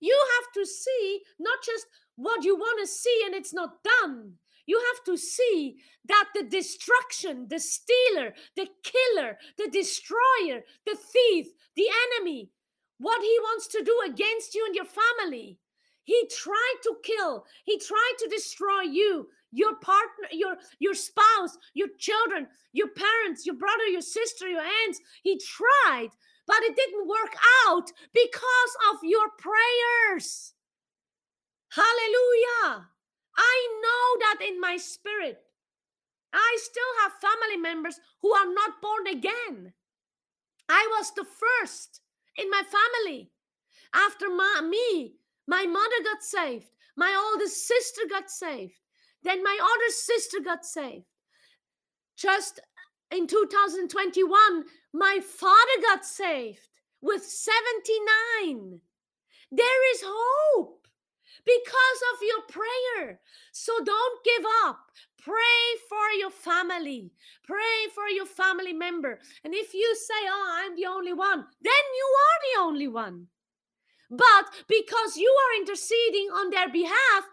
[0.00, 1.86] You have to see not just
[2.16, 4.34] what you want to see and it's not done.
[4.66, 11.48] You have to see that the destruction, the stealer, the killer, the destroyer, the thief,
[11.76, 11.86] the
[12.16, 12.50] enemy,
[12.98, 15.58] what he wants to do against you and your family,
[16.04, 21.88] he tried to kill, he tried to destroy you, your partner, your your spouse, your
[21.98, 25.00] children, your parents, your brother, your sister, your aunts.
[25.22, 26.08] He tried,
[26.46, 27.34] but it didn't work
[27.68, 30.52] out because of your prayers.
[31.70, 32.88] Hallelujah.
[33.36, 35.40] I know that in my spirit.
[36.32, 39.72] I still have family members who are not born again.
[40.68, 42.00] I was the first
[42.36, 43.30] in my family.
[43.94, 45.14] After my, me,
[45.46, 46.66] my mother got saved.
[46.96, 48.80] My oldest sister got saved.
[49.22, 51.06] Then my other sister got saved.
[52.16, 52.60] Just
[53.10, 56.68] in 2021, my father got saved
[57.00, 58.80] with 79.
[59.50, 60.83] There is hope
[61.44, 63.20] because of your prayer.
[63.52, 64.78] So don't give up.
[65.22, 67.10] Pray for your family.
[67.44, 69.18] Pray for your family member.
[69.42, 73.26] And if you say, Oh, I'm the only one, then you are the only one.
[74.10, 77.24] But because you are interceding on their behalf,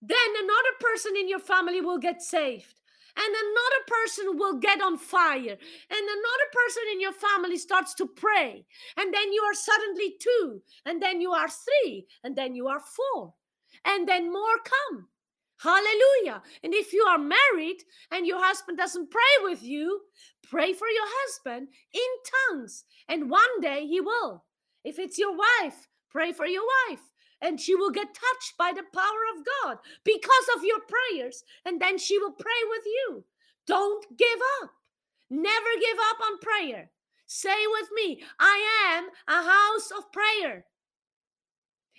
[0.00, 2.77] then another person in your family will get saved
[3.18, 5.56] and another person will get on fire.
[5.90, 8.64] And another person in your family starts to pray.
[8.96, 10.62] And then you are suddenly two.
[10.86, 12.06] And then you are three.
[12.22, 13.34] And then you are four.
[13.84, 15.08] And then more come.
[15.60, 16.42] Hallelujah.
[16.62, 20.00] And if you are married and your husband doesn't pray with you
[20.44, 22.84] pray for your husband in tongues.
[23.08, 24.44] And one day he will.
[24.84, 27.02] If it's your wife pray for your wife
[27.40, 31.80] and she will get touched by the power of God because of your prayers, and
[31.80, 33.24] then she will pray with you.
[33.66, 34.70] Don't give up.
[35.30, 36.90] Never give up on prayer.
[37.26, 40.64] Say with me, I am a house of prayer.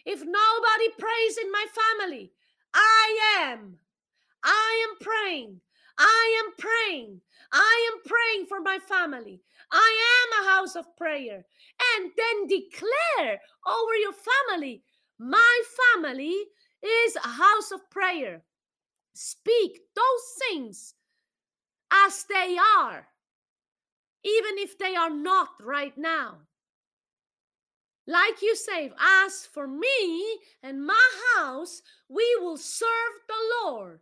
[0.05, 1.65] If nobody prays in my
[1.99, 2.31] family,
[2.73, 3.77] I am.
[4.43, 5.61] I am praying.
[5.97, 7.21] I am praying.
[7.51, 9.41] I am praying for my family.
[9.71, 11.45] I am a house of prayer.
[11.95, 14.81] And then declare over your family
[15.19, 15.61] my
[15.95, 16.33] family
[16.81, 18.41] is a house of prayer.
[19.13, 20.93] Speak those things
[21.91, 23.07] as they are,
[24.23, 26.37] even if they are not right now.
[28.07, 32.87] Like you say, as for me and my house, we will serve
[33.27, 33.99] the Lord.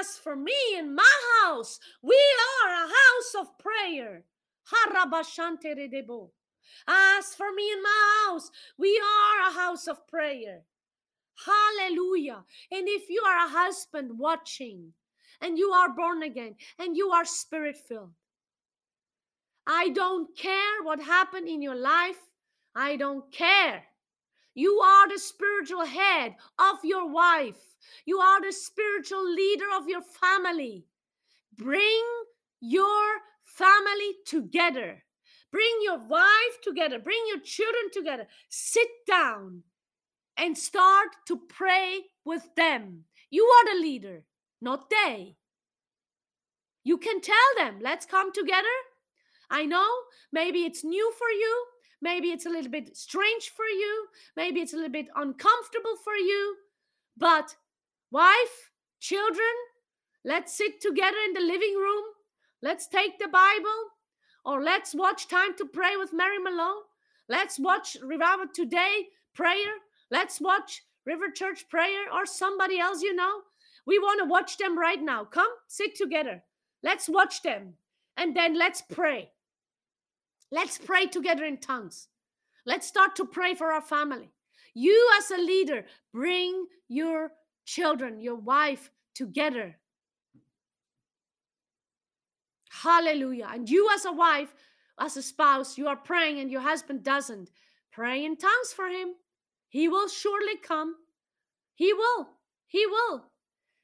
[0.00, 2.22] As for me and my house, we
[2.64, 4.24] are a house of prayer.
[6.86, 10.62] As for me and my house, we are a house of prayer.
[11.44, 12.44] Hallelujah.
[12.70, 14.92] And if you are a husband watching
[15.40, 18.12] and you are born again and you are spirit filled,
[19.66, 22.18] I don't care what happened in your life.
[22.74, 23.84] I don't care.
[24.54, 27.76] You are the spiritual head of your wife.
[28.06, 30.86] You are the spiritual leader of your family.
[31.56, 32.04] Bring
[32.60, 35.04] your family together.
[35.50, 36.98] Bring your wife together.
[36.98, 38.26] Bring your children together.
[38.48, 39.62] Sit down
[40.36, 43.04] and start to pray with them.
[43.30, 44.24] You are the leader,
[44.60, 45.36] not they.
[46.84, 48.66] You can tell them, let's come together.
[49.50, 49.88] I know
[50.32, 51.64] maybe it's new for you.
[52.00, 54.06] Maybe it's a little bit strange for you.
[54.36, 56.56] Maybe it's a little bit uncomfortable for you.
[57.16, 57.56] But,
[58.12, 58.70] wife,
[59.00, 59.54] children,
[60.24, 62.04] let's sit together in the living room.
[62.62, 63.97] Let's take the Bible.
[64.48, 66.80] Or let's watch Time to Pray with Mary Malone.
[67.28, 69.74] Let's watch Revival Today prayer.
[70.10, 73.42] Let's watch River Church prayer or somebody else you know.
[73.86, 75.26] We want to watch them right now.
[75.26, 76.42] Come, sit together.
[76.82, 77.74] Let's watch them.
[78.16, 79.28] And then let's pray.
[80.50, 82.08] Let's pray together in tongues.
[82.64, 84.30] Let's start to pray for our family.
[84.72, 85.84] You, as a leader,
[86.14, 87.32] bring your
[87.66, 89.76] children, your wife together.
[92.82, 93.48] Hallelujah.
[93.52, 94.54] And you, as a wife,
[95.00, 97.50] as a spouse, you are praying and your husband doesn't.
[97.90, 99.14] Pray in tongues for him.
[99.68, 100.94] He will surely come.
[101.74, 102.28] He will.
[102.66, 103.24] He will.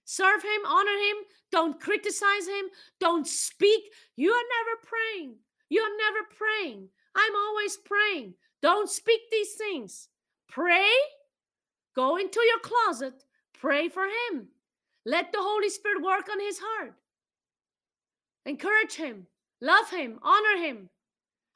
[0.05, 1.17] Serve him, honor him.
[1.51, 2.67] Don't criticize him.
[3.01, 3.83] Don't speak.
[4.17, 5.37] You are never praying.
[5.69, 6.89] You're never praying.
[7.17, 8.35] I'm always praying.
[8.63, 10.09] Don't speak these things.
[10.49, 10.91] Pray.
[11.97, 13.25] Go into your closet.
[13.59, 14.49] Pray for him.
[15.07, 16.95] Let the Holy Spirit work on his heart.
[18.47, 19.27] Encourage him.
[19.61, 20.19] Love him.
[20.23, 20.89] Honor him.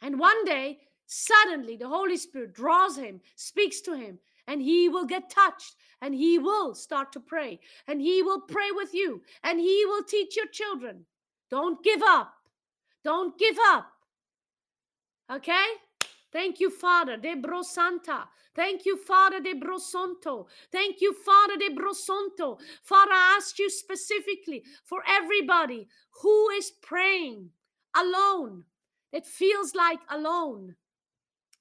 [0.01, 5.05] And one day, suddenly, the Holy Spirit draws him, speaks to him, and he will
[5.05, 9.61] get touched and he will start to pray and he will pray with you and
[9.61, 11.05] he will teach your children.
[11.51, 12.33] Don't give up.
[13.05, 13.91] Don't give up.
[15.31, 15.67] Okay?
[16.33, 18.27] Thank you, Father de Brosanta.
[18.55, 20.47] Thank you, Father de Brosonto.
[20.73, 22.59] Thank you, Father de Brosonto.
[22.83, 25.87] Father, I ask you specifically for everybody
[26.23, 27.51] who is praying
[27.97, 28.65] alone.
[29.13, 30.75] It feels like alone,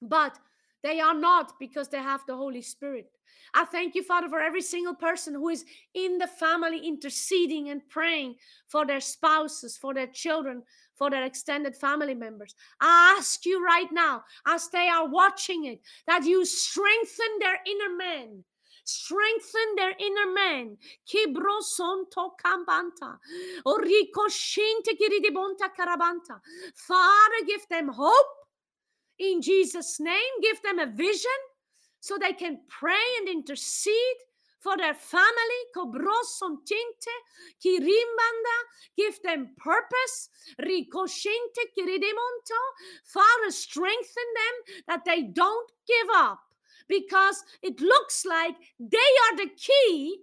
[0.02, 0.38] but
[0.82, 3.10] they are not because they have the Holy Spirit.
[3.54, 5.64] I thank you, Father, for every single person who is
[5.94, 10.62] in the family interceding and praying for their spouses, for their children,
[10.98, 12.54] for their extended family members.
[12.80, 17.96] I ask you right now, as they are watching it, that you strengthen their inner
[17.96, 18.44] man.
[18.84, 20.76] Strengthen their inner man.
[21.06, 21.60] Kibro
[22.42, 23.18] kambanta.
[23.66, 24.96] Orico shinte
[25.78, 26.40] karabanta.
[26.74, 28.26] Father, give them hope
[29.18, 30.32] in Jesus' name.
[30.42, 31.30] Give them a vision
[32.00, 33.94] so they can pray and intercede
[34.60, 37.14] for their family, tinte,
[37.64, 38.56] kirimbanda,
[38.96, 40.30] give them purpose,
[40.60, 42.60] ricoshente, kiridemonto,
[43.04, 46.40] Father, strengthen them that they don't give up
[46.88, 50.18] because it looks like they are the key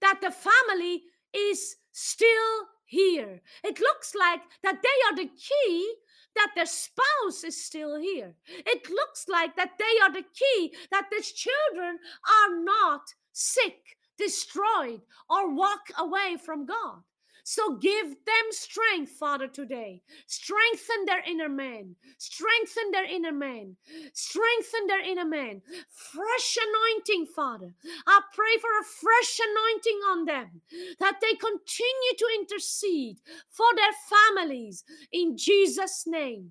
[0.00, 1.02] that the family
[1.32, 3.40] is still here.
[3.62, 5.94] It looks like that they are the key
[6.34, 8.34] that their spouse is still here.
[8.48, 13.02] It looks like that they are the key that these children are not
[13.38, 17.02] sick, destroyed, or walk away from God.
[17.44, 20.02] So give them strength, Father, today.
[20.26, 21.96] Strengthen their inner man.
[22.18, 23.74] Strengthen their inner man.
[24.12, 25.62] Strengthen their inner man.
[25.88, 27.74] Fresh anointing, Father.
[28.06, 30.60] I pray for a fresh anointing on them
[31.00, 33.16] that they continue to intercede
[33.48, 36.50] for their families in Jesus' name.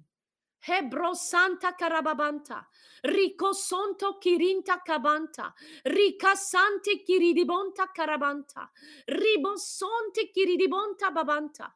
[0.67, 2.65] Hebro Santa Carababanta,
[3.05, 5.53] Rico Sonto Kirinta Cabanta,
[5.85, 8.69] Rica Sante Kiridibonta Carabanta,
[9.07, 11.71] Ribosonte Kiridibonta Babanta.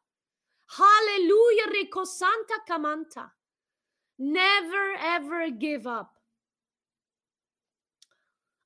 [0.66, 3.30] Hallelujah, Rico Santa Camanta.
[4.18, 6.18] Never ever give up.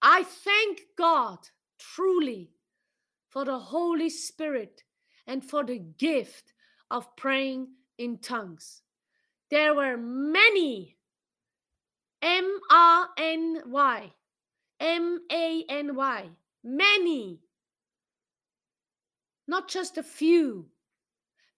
[0.03, 1.39] I thank God
[1.79, 2.51] truly
[3.29, 4.83] for the Holy Spirit
[5.27, 6.53] and for the gift
[6.91, 7.69] of praying
[7.99, 8.83] in tongues
[9.51, 10.97] there were many.
[12.23, 14.13] M R N Y,
[14.81, 16.25] M A N Y,
[16.65, 17.41] many,
[19.47, 20.67] not just a few,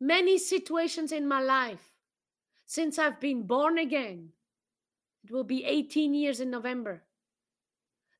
[0.00, 1.94] many situations in my life.
[2.66, 4.30] Since I've been born again.
[5.24, 7.02] It will be 18 years in November.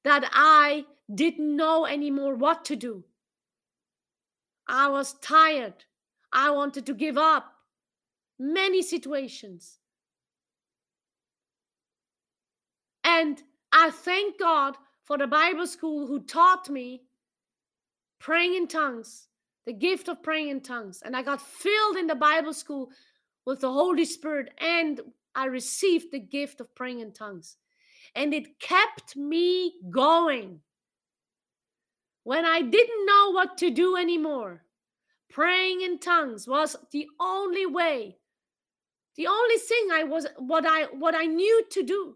[0.04, 3.04] That I didn't know anymore what to do.
[4.66, 5.84] I was tired.
[6.32, 7.57] I wanted to give up
[8.38, 9.78] many situations.
[13.04, 17.02] And I thank God for the Bible school who taught me
[18.20, 19.28] praying in tongues,
[19.66, 21.02] the gift of praying in tongues.
[21.04, 22.90] And I got filled in the Bible school
[23.46, 25.00] with the Holy Spirit and
[25.34, 27.56] I received the gift of praying in tongues.
[28.14, 30.60] And it kept me going.
[32.24, 34.64] When I didn't know what to do anymore,
[35.30, 38.18] praying in tongues was the only way
[39.18, 42.14] the only thing i was what i what i knew to do.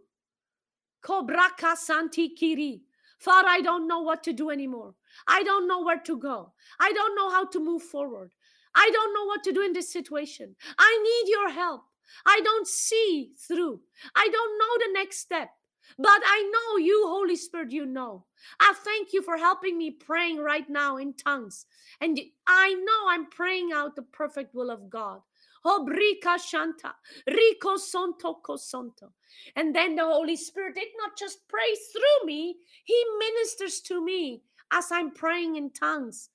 [1.05, 2.83] Kobraka santi kiri.
[3.19, 4.95] Father i don't know what to do anymore.
[5.27, 6.53] I don't know where to go.
[6.81, 8.33] I don't know how to move forward.
[8.75, 10.57] I don't know what to do in this situation.
[10.79, 11.83] I need your help.
[12.27, 13.81] I don't see through.
[14.15, 15.51] I don't know the next step.
[15.99, 18.25] But I know you, Holy Spirit, you know.
[18.61, 21.67] I thank you for helping me praying right now in tongues.
[22.01, 25.21] And I know I'm praying out the perfect will of God.
[25.65, 26.95] Obrika Shanta,
[27.27, 29.13] Rico Santo Cosonto.
[29.57, 34.43] And then the Holy Spirit did not just pray through me, He ministers to me
[34.73, 36.31] as I'm praying in tongues.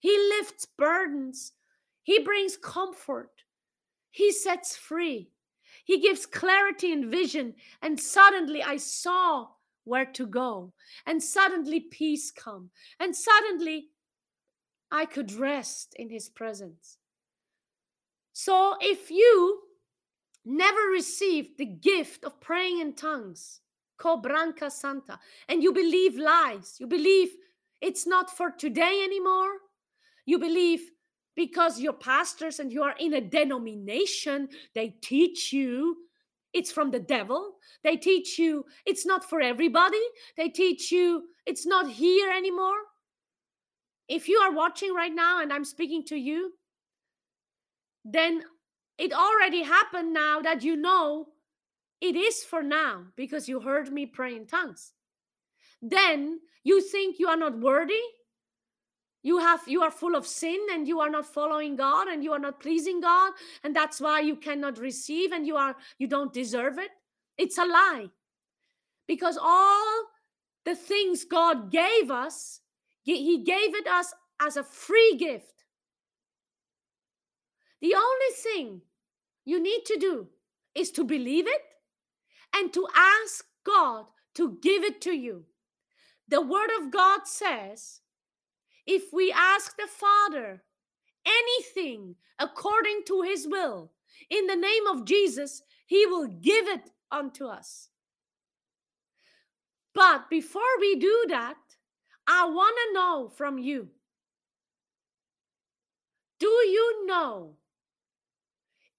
[0.00, 1.52] He lifts burdens,
[2.02, 3.30] He brings comfort,
[4.10, 5.30] He sets free.
[5.84, 7.54] He gives clarity and vision.
[7.82, 9.48] And suddenly I saw
[9.84, 10.72] where to go.
[11.06, 12.70] And suddenly peace come.
[12.98, 13.88] And suddenly
[14.90, 16.98] I could rest in his presence.
[18.34, 19.60] So if you
[20.44, 23.60] never received the gift of praying in tongues,
[23.96, 27.30] Cobranca Santa, and you believe lies, you believe
[27.80, 29.52] it's not for today anymore,
[30.26, 30.80] you believe
[31.36, 35.96] because you're pastors and you are in a denomination, they teach you
[36.52, 37.54] it's from the devil.
[37.82, 40.02] They teach you it's not for everybody.
[40.36, 42.78] They teach you it's not here anymore.
[44.08, 46.52] If you are watching right now and I'm speaking to you,
[48.04, 48.42] then
[48.98, 51.28] it already happened now that you know
[52.00, 54.92] it is for now because you heard me pray in tongues.
[55.80, 58.02] Then you think you are not worthy?
[59.22, 62.32] You have you are full of sin and you are not following god and you
[62.32, 63.32] are not pleasing god
[63.62, 66.90] and that's why you cannot receive and you are you don't deserve it?
[67.38, 68.10] It's a lie.
[69.08, 70.04] Because all
[70.66, 72.60] the things god gave us
[73.02, 75.53] he gave it us as a free gift
[77.84, 78.80] the only thing
[79.44, 80.26] you need to do
[80.74, 81.64] is to believe it
[82.56, 85.44] and to ask god to give it to you
[86.28, 88.00] the word of god says
[88.86, 90.62] if we ask the Father
[91.26, 93.90] anything according to his will
[94.30, 97.88] in the name of Jesus, he will give it unto us.
[99.94, 101.56] But before we do that,
[102.26, 103.88] I want to know from you
[106.40, 107.56] do you know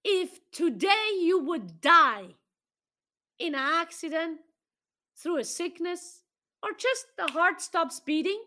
[0.06, 2.28] if today you would die
[3.38, 4.38] in an accident,
[5.18, 6.22] through a sickness,
[6.62, 8.40] or just the heart stops beating?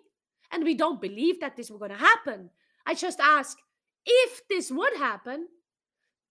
[0.52, 2.50] and we don't believe that this is going to happen.
[2.86, 3.58] I just ask
[4.06, 5.48] if this would happen,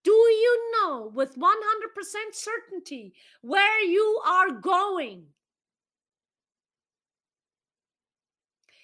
[0.03, 1.45] do you know with 100%
[2.31, 5.23] certainty where you are going?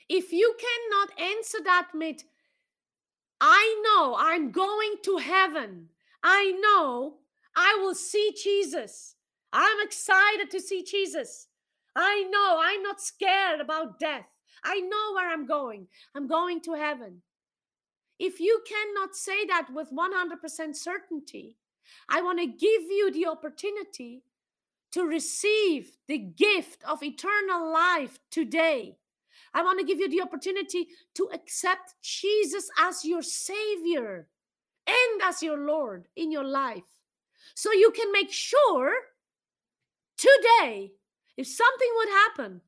[0.07, 2.23] If you cannot answer that with,
[3.41, 5.89] I know I'm going to heaven.
[6.27, 7.17] I know
[7.55, 9.15] I will see Jesus.
[9.53, 11.47] I'm excited to see Jesus.
[11.95, 14.25] I know I'm not scared about death.
[14.63, 15.85] I know where I'm going.
[16.15, 17.21] I'm going to heaven.
[18.17, 21.57] If you cannot say that with 100% certainty,
[22.09, 24.23] I want to give you the opportunity
[24.93, 28.97] to receive the gift of eternal life today.
[29.53, 34.27] I want to give you the opportunity to accept Jesus as your Savior
[34.87, 36.83] and as your Lord in your life.
[37.55, 38.91] So you can make sure
[40.17, 40.91] today,
[41.37, 42.61] if something would happen,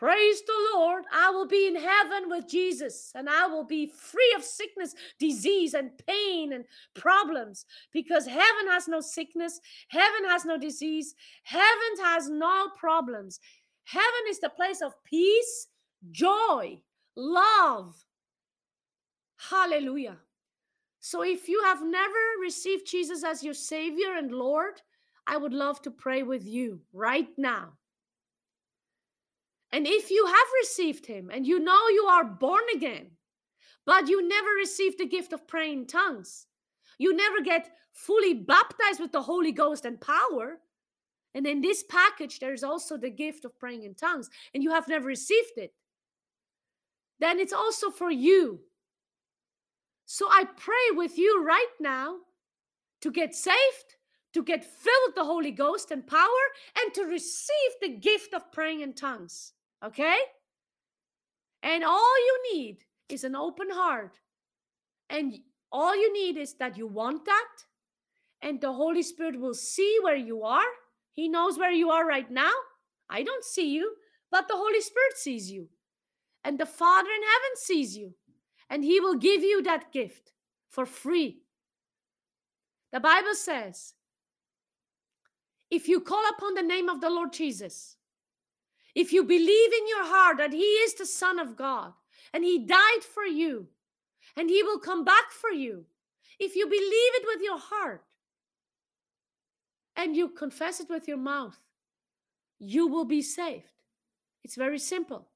[0.00, 1.04] Praise the Lord.
[1.12, 5.74] I will be in heaven with Jesus and I will be free of sickness, disease,
[5.74, 6.64] and pain and
[6.94, 13.40] problems because heaven has no sickness, heaven has no disease, heaven has no problems.
[13.84, 15.66] Heaven is the place of peace,
[16.10, 16.80] joy,
[17.14, 17.94] love.
[19.36, 20.16] Hallelujah.
[21.00, 24.82] So if you have never received Jesus as your Savior and Lord,
[25.26, 27.72] I would love to pray with you right now.
[29.72, 33.12] And if you have received him and you know you are born again,
[33.86, 36.46] but you never received the gift of praying tongues,
[36.98, 40.58] you never get fully baptized with the Holy Ghost and power.
[41.34, 44.88] And in this package, there's also the gift of praying in tongues, and you have
[44.88, 45.72] never received it.
[47.20, 48.60] Then it's also for you.
[50.12, 52.16] So I pray with you right now
[53.00, 53.94] to get saved,
[54.32, 56.44] to get filled with the Holy Ghost and power,
[56.82, 59.52] and to receive the gift of praying in tongues.
[59.84, 60.16] Okay?
[61.62, 64.18] And all you need is an open heart.
[65.08, 65.38] And
[65.70, 67.48] all you need is that you want that.
[68.42, 70.72] And the Holy Spirit will see where you are.
[71.12, 72.50] He knows where you are right now.
[73.08, 73.94] I don't see you,
[74.28, 75.68] but the Holy Spirit sees you.
[76.42, 78.14] And the Father in heaven sees you.
[78.70, 80.32] And He will give you that gift
[80.68, 81.42] for free.
[82.92, 83.94] The Bible says,
[85.70, 87.96] if you call upon the name of the Lord Jesus,
[88.94, 91.92] if you believe in your heart that He is the Son of God
[92.32, 93.66] and He died for you
[94.36, 95.84] and He will come back for you,
[96.38, 98.04] if you believe it with your heart
[99.96, 101.58] and you confess it with your mouth,
[102.58, 103.72] you will be saved.
[104.42, 105.28] It's very simple.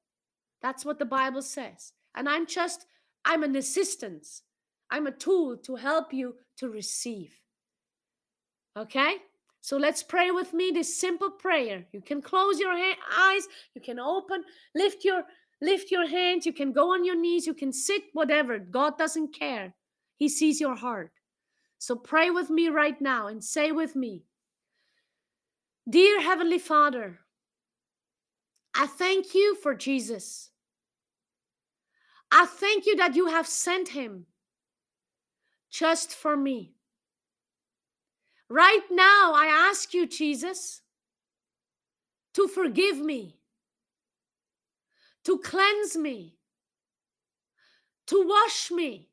[0.61, 1.93] That's what the Bible says.
[2.15, 2.85] And I'm just,
[3.25, 4.43] I'm an assistance.
[4.91, 7.33] I'm a tool to help you to receive.
[8.77, 9.17] Okay?
[9.61, 11.85] So let's pray with me this simple prayer.
[11.91, 14.43] You can close your ha- eyes, you can open,
[14.75, 15.23] lift your
[15.61, 18.59] lift your hands, you can go on your knees, you can sit whatever.
[18.59, 19.73] God doesn't care.
[20.17, 21.11] He sees your heart.
[21.79, 24.23] So pray with me right now and say with me,
[25.89, 27.19] Dear heavenly Father,
[28.75, 30.51] I thank you for Jesus.
[32.37, 34.25] I thank you that you have sent him
[35.69, 36.73] just for me.
[38.49, 40.81] Right now, I ask you, Jesus,
[42.33, 43.37] to forgive me,
[45.23, 46.35] to cleanse me,
[48.07, 49.07] to wash me,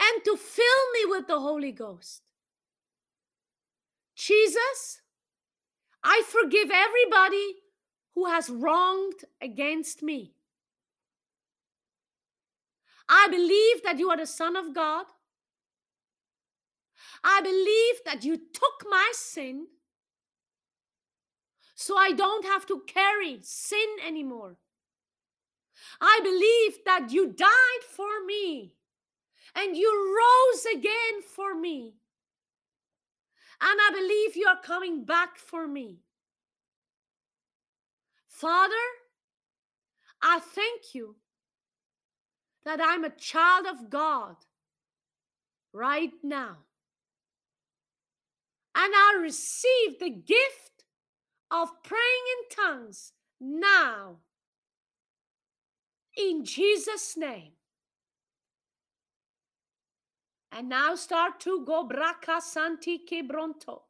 [0.00, 0.64] and to fill
[0.94, 2.22] me with the Holy Ghost.
[4.16, 5.02] Jesus,
[6.02, 7.56] I forgive everybody
[8.14, 10.32] who has wronged against me.
[13.08, 15.06] I believe that you are the Son of God
[17.22, 19.66] I believe that you took my sin
[21.74, 24.56] so I don't have to carry sin anymore.
[26.00, 28.74] I believe that you died for me
[29.54, 31.94] and you rose again for me.
[33.60, 35.98] And I believe you are coming back for me.
[38.28, 38.74] Father,
[40.22, 41.16] I thank you
[42.64, 44.36] that I'm a child of God
[45.72, 46.58] right now
[48.78, 50.84] and I receive the gift
[51.50, 54.18] of praying in tongues now.
[56.16, 57.52] In Jesus' name.
[60.52, 63.82] And now start to go braca santi kebronto.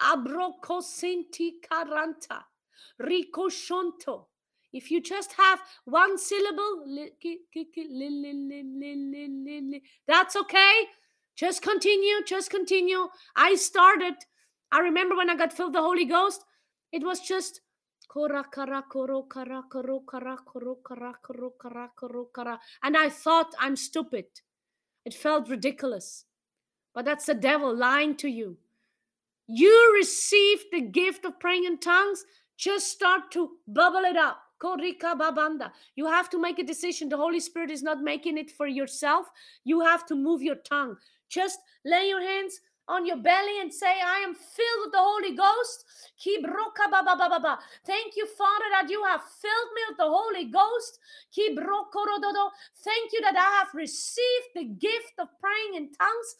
[0.00, 2.42] Abroko sinti karanta.
[2.98, 4.24] Rico shonto.
[4.72, 6.84] If you just have one syllable,
[10.06, 10.86] that's okay.
[11.36, 13.08] Just continue, just continue.
[13.34, 14.14] I started
[14.72, 16.44] I remember when I got filled the Holy Ghost,
[16.92, 17.60] it was just
[22.82, 24.24] and I thought I'm stupid.
[25.04, 26.24] It felt ridiculous.
[26.92, 28.58] But that's the devil lying to you.
[29.46, 32.24] You received the gift of praying in tongues,
[32.56, 34.40] just start to bubble it up.
[34.62, 37.08] You have to make a decision.
[37.08, 39.26] The Holy Spirit is not making it for yourself.
[39.64, 40.96] You have to move your tongue.
[41.28, 45.34] Just lay your hands on your belly and say, I am filled with the Holy
[45.36, 45.84] Ghost.
[47.86, 50.98] Thank you, Father, that you have filled me with the Holy Ghost.
[51.34, 56.36] Thank you that I have received the gift of praying in tongues.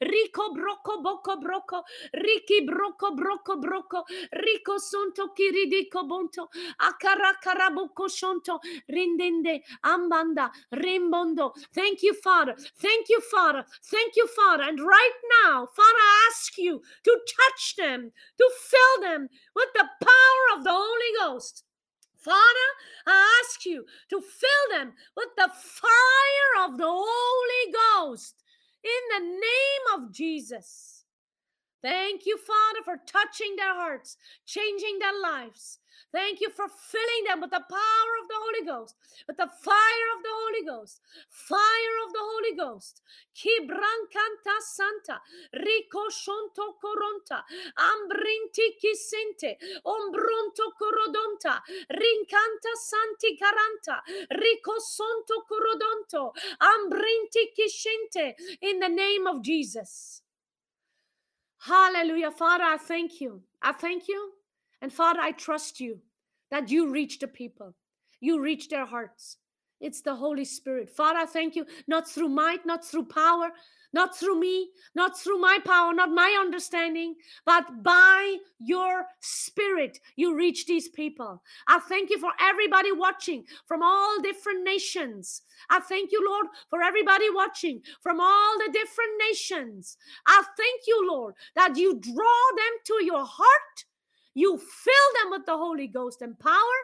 [0.00, 1.82] Rico broko boko broko.
[2.14, 4.04] Riki broko broko broko.
[4.32, 6.48] Rico sonto kiridiko bonto.
[6.80, 8.60] Akara karaboko shonto.
[8.90, 11.52] Rindende ambanda rimbondo.
[11.74, 12.54] Thank you, Father.
[12.80, 13.64] Thank you, Father.
[13.94, 14.64] Thank you, Father.
[14.64, 15.12] And right
[15.44, 20.64] now, Father, I ask you to touch them, to fill them with the power of
[20.64, 21.62] the Holy Ghost.
[22.16, 22.68] Father,
[23.06, 28.42] I ask you to fill them with the fire of the Holy Ghost
[28.82, 31.03] in the name of Jesus.
[31.84, 34.16] Thank you, Father, for touching their hearts,
[34.46, 35.80] changing their lives.
[36.12, 38.96] Thank you for filling them with the power of the Holy Ghost,
[39.28, 43.02] with the fire of the Holy Ghost, fire of the Holy Ghost.
[43.36, 45.20] Kibrancanta Santa,
[45.54, 47.44] Rico Shonto Coronta,
[47.78, 51.62] Ambrinti Kisente, Ombronto Corodonta,
[51.92, 54.02] Rincanta Santi Caranta,
[54.40, 56.32] Rico Sonto Corodonto,
[56.62, 60.23] Ambrinti Kishente, in the name of Jesus.
[61.64, 62.30] Hallelujah.
[62.30, 63.42] Father, I thank you.
[63.62, 64.34] I thank you
[64.84, 65.98] and Father, I trust you
[66.50, 67.74] that you reach the people,
[68.20, 69.38] you reach their hearts.
[69.80, 70.90] It's the Holy Spirit.
[70.90, 73.48] Father, I thank you, not through might, not through power,
[73.94, 77.14] not through me, not through my power, not my understanding,
[77.46, 81.40] but by your spirit, you reach these people.
[81.68, 85.42] I thank you for everybody watching from all different nations.
[85.70, 89.96] I thank you, Lord, for everybody watching from all the different nations.
[90.26, 93.84] I thank you, Lord, that you draw them to your heart.
[94.34, 96.80] You fill them with the Holy Ghost and power.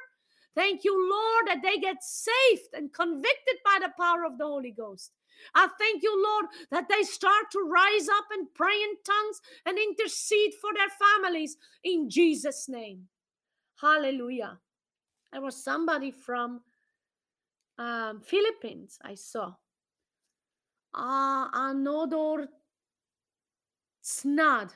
[0.55, 4.71] Thank you, Lord, that they get saved and convicted by the power of the Holy
[4.71, 5.11] Ghost.
[5.55, 9.79] I thank you, Lord, that they start to rise up and pray in tongues and
[9.79, 13.09] intercede for their families in Jesus' name.
[13.81, 14.59] Hallelujah.
[15.33, 16.61] There was somebody from
[17.79, 19.55] um, Philippines I saw.
[20.93, 22.47] Uh, Anodor
[24.03, 24.73] Snad.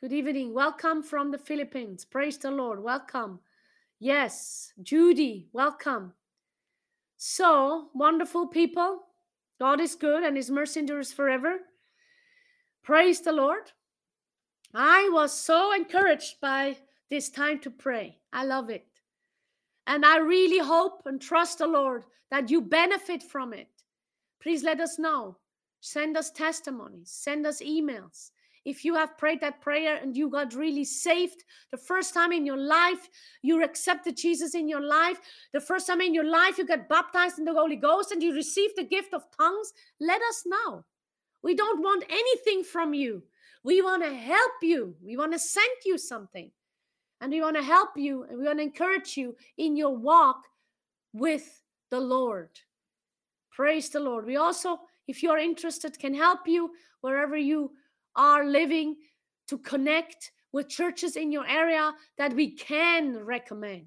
[0.00, 0.52] Good evening.
[0.52, 2.04] Welcome from the Philippines.
[2.04, 2.82] Praise the Lord.
[2.82, 3.40] Welcome.
[3.98, 6.12] Yes, Judy, welcome.
[7.16, 9.04] So, wonderful people.
[9.60, 11.58] God is good and his mercy endures forever.
[12.82, 13.72] Praise the Lord.
[14.74, 16.76] I was so encouraged by
[17.10, 18.18] this time to pray.
[18.32, 18.86] I love it.
[19.86, 23.68] And I really hope and trust the Lord that you benefit from it.
[24.40, 25.36] Please let us know.
[25.80, 28.30] Send us testimonies, send us emails.
[28.64, 31.42] If you have prayed that prayer and you got really saved
[31.72, 33.08] the first time in your life,
[33.42, 35.18] you accepted Jesus in your life,
[35.52, 38.34] the first time in your life you got baptized in the Holy Ghost and you
[38.34, 40.84] received the gift of tongues, let us know.
[41.42, 43.24] We don't want anything from you.
[43.64, 44.94] We want to help you.
[45.02, 46.50] We want to send you something.
[47.20, 50.44] And we want to help you and we want to encourage you in your walk
[51.12, 52.50] with the Lord.
[53.50, 54.24] Praise the Lord.
[54.24, 57.72] We also, if you're interested, can help you wherever you
[58.16, 58.96] are living
[59.48, 63.86] to connect with churches in your area that we can recommend.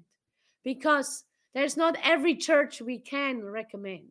[0.64, 1.24] Because
[1.54, 4.10] there's not every church we can recommend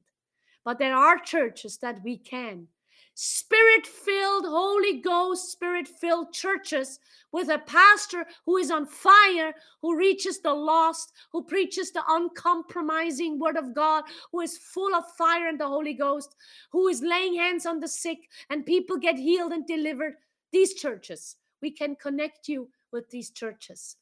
[0.66, 2.68] but there are churches that we can
[3.16, 7.00] spirit filled holy ghost spirit filled churches
[7.32, 13.40] with a pastor who is on fire who reaches the lost who preaches the uncompromising
[13.40, 16.36] word of god who is full of fire and the holy ghost
[16.72, 20.16] who is laying hands on the sick and people get healed and delivered.
[20.52, 23.96] These churches we can connect you with these churches.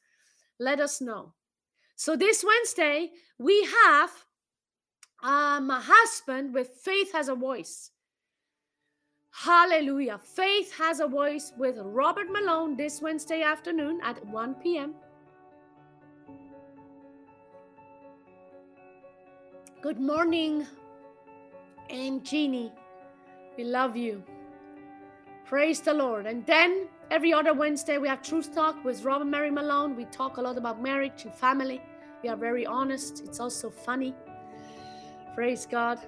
[0.58, 1.32] Let us know.
[1.96, 4.10] So this wednesday we have
[5.22, 7.90] um, a husband with faith has a voice
[9.36, 10.20] Hallelujah.
[10.22, 14.94] Faith has a voice with Robert Malone this Wednesday afternoon at 1 p.m.
[19.82, 20.64] Good morning,
[21.90, 22.72] and Jeannie.
[23.58, 24.22] We love you.
[25.44, 26.26] Praise the Lord.
[26.26, 29.96] And then every other Wednesday, we have Truth Talk with Robert Mary Malone.
[29.96, 31.82] We talk a lot about marriage and family.
[32.22, 33.24] We are very honest.
[33.26, 34.14] It's also funny.
[35.34, 35.98] Praise God.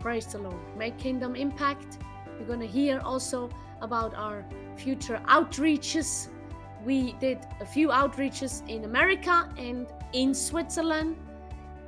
[0.00, 0.78] Praise the Lord.
[0.78, 1.98] Make kingdom impact.
[2.38, 3.50] You're going to hear also
[3.82, 4.46] about our
[4.78, 6.28] future outreaches.
[6.84, 11.16] We did a few outreaches in America and in Switzerland.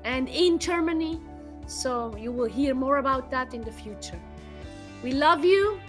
[0.05, 1.21] and in Germany.
[1.67, 4.19] So you will hear more about that in the future.
[5.03, 5.81] We love you.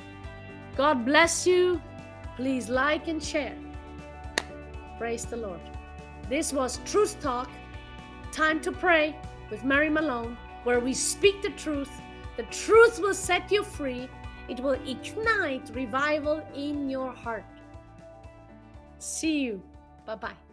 [0.78, 1.82] God bless you.
[2.36, 3.56] Please like and share.
[4.98, 5.62] Praise the Lord.
[6.30, 7.50] This was Truth Talk,
[8.32, 9.16] Time to Pray
[9.50, 11.92] with Mary Malone, where we speak the truth.
[12.38, 14.08] The truth will set you free,
[14.48, 17.46] it will ignite revival in your heart.
[19.00, 19.62] See you.
[20.06, 20.51] Bye bye.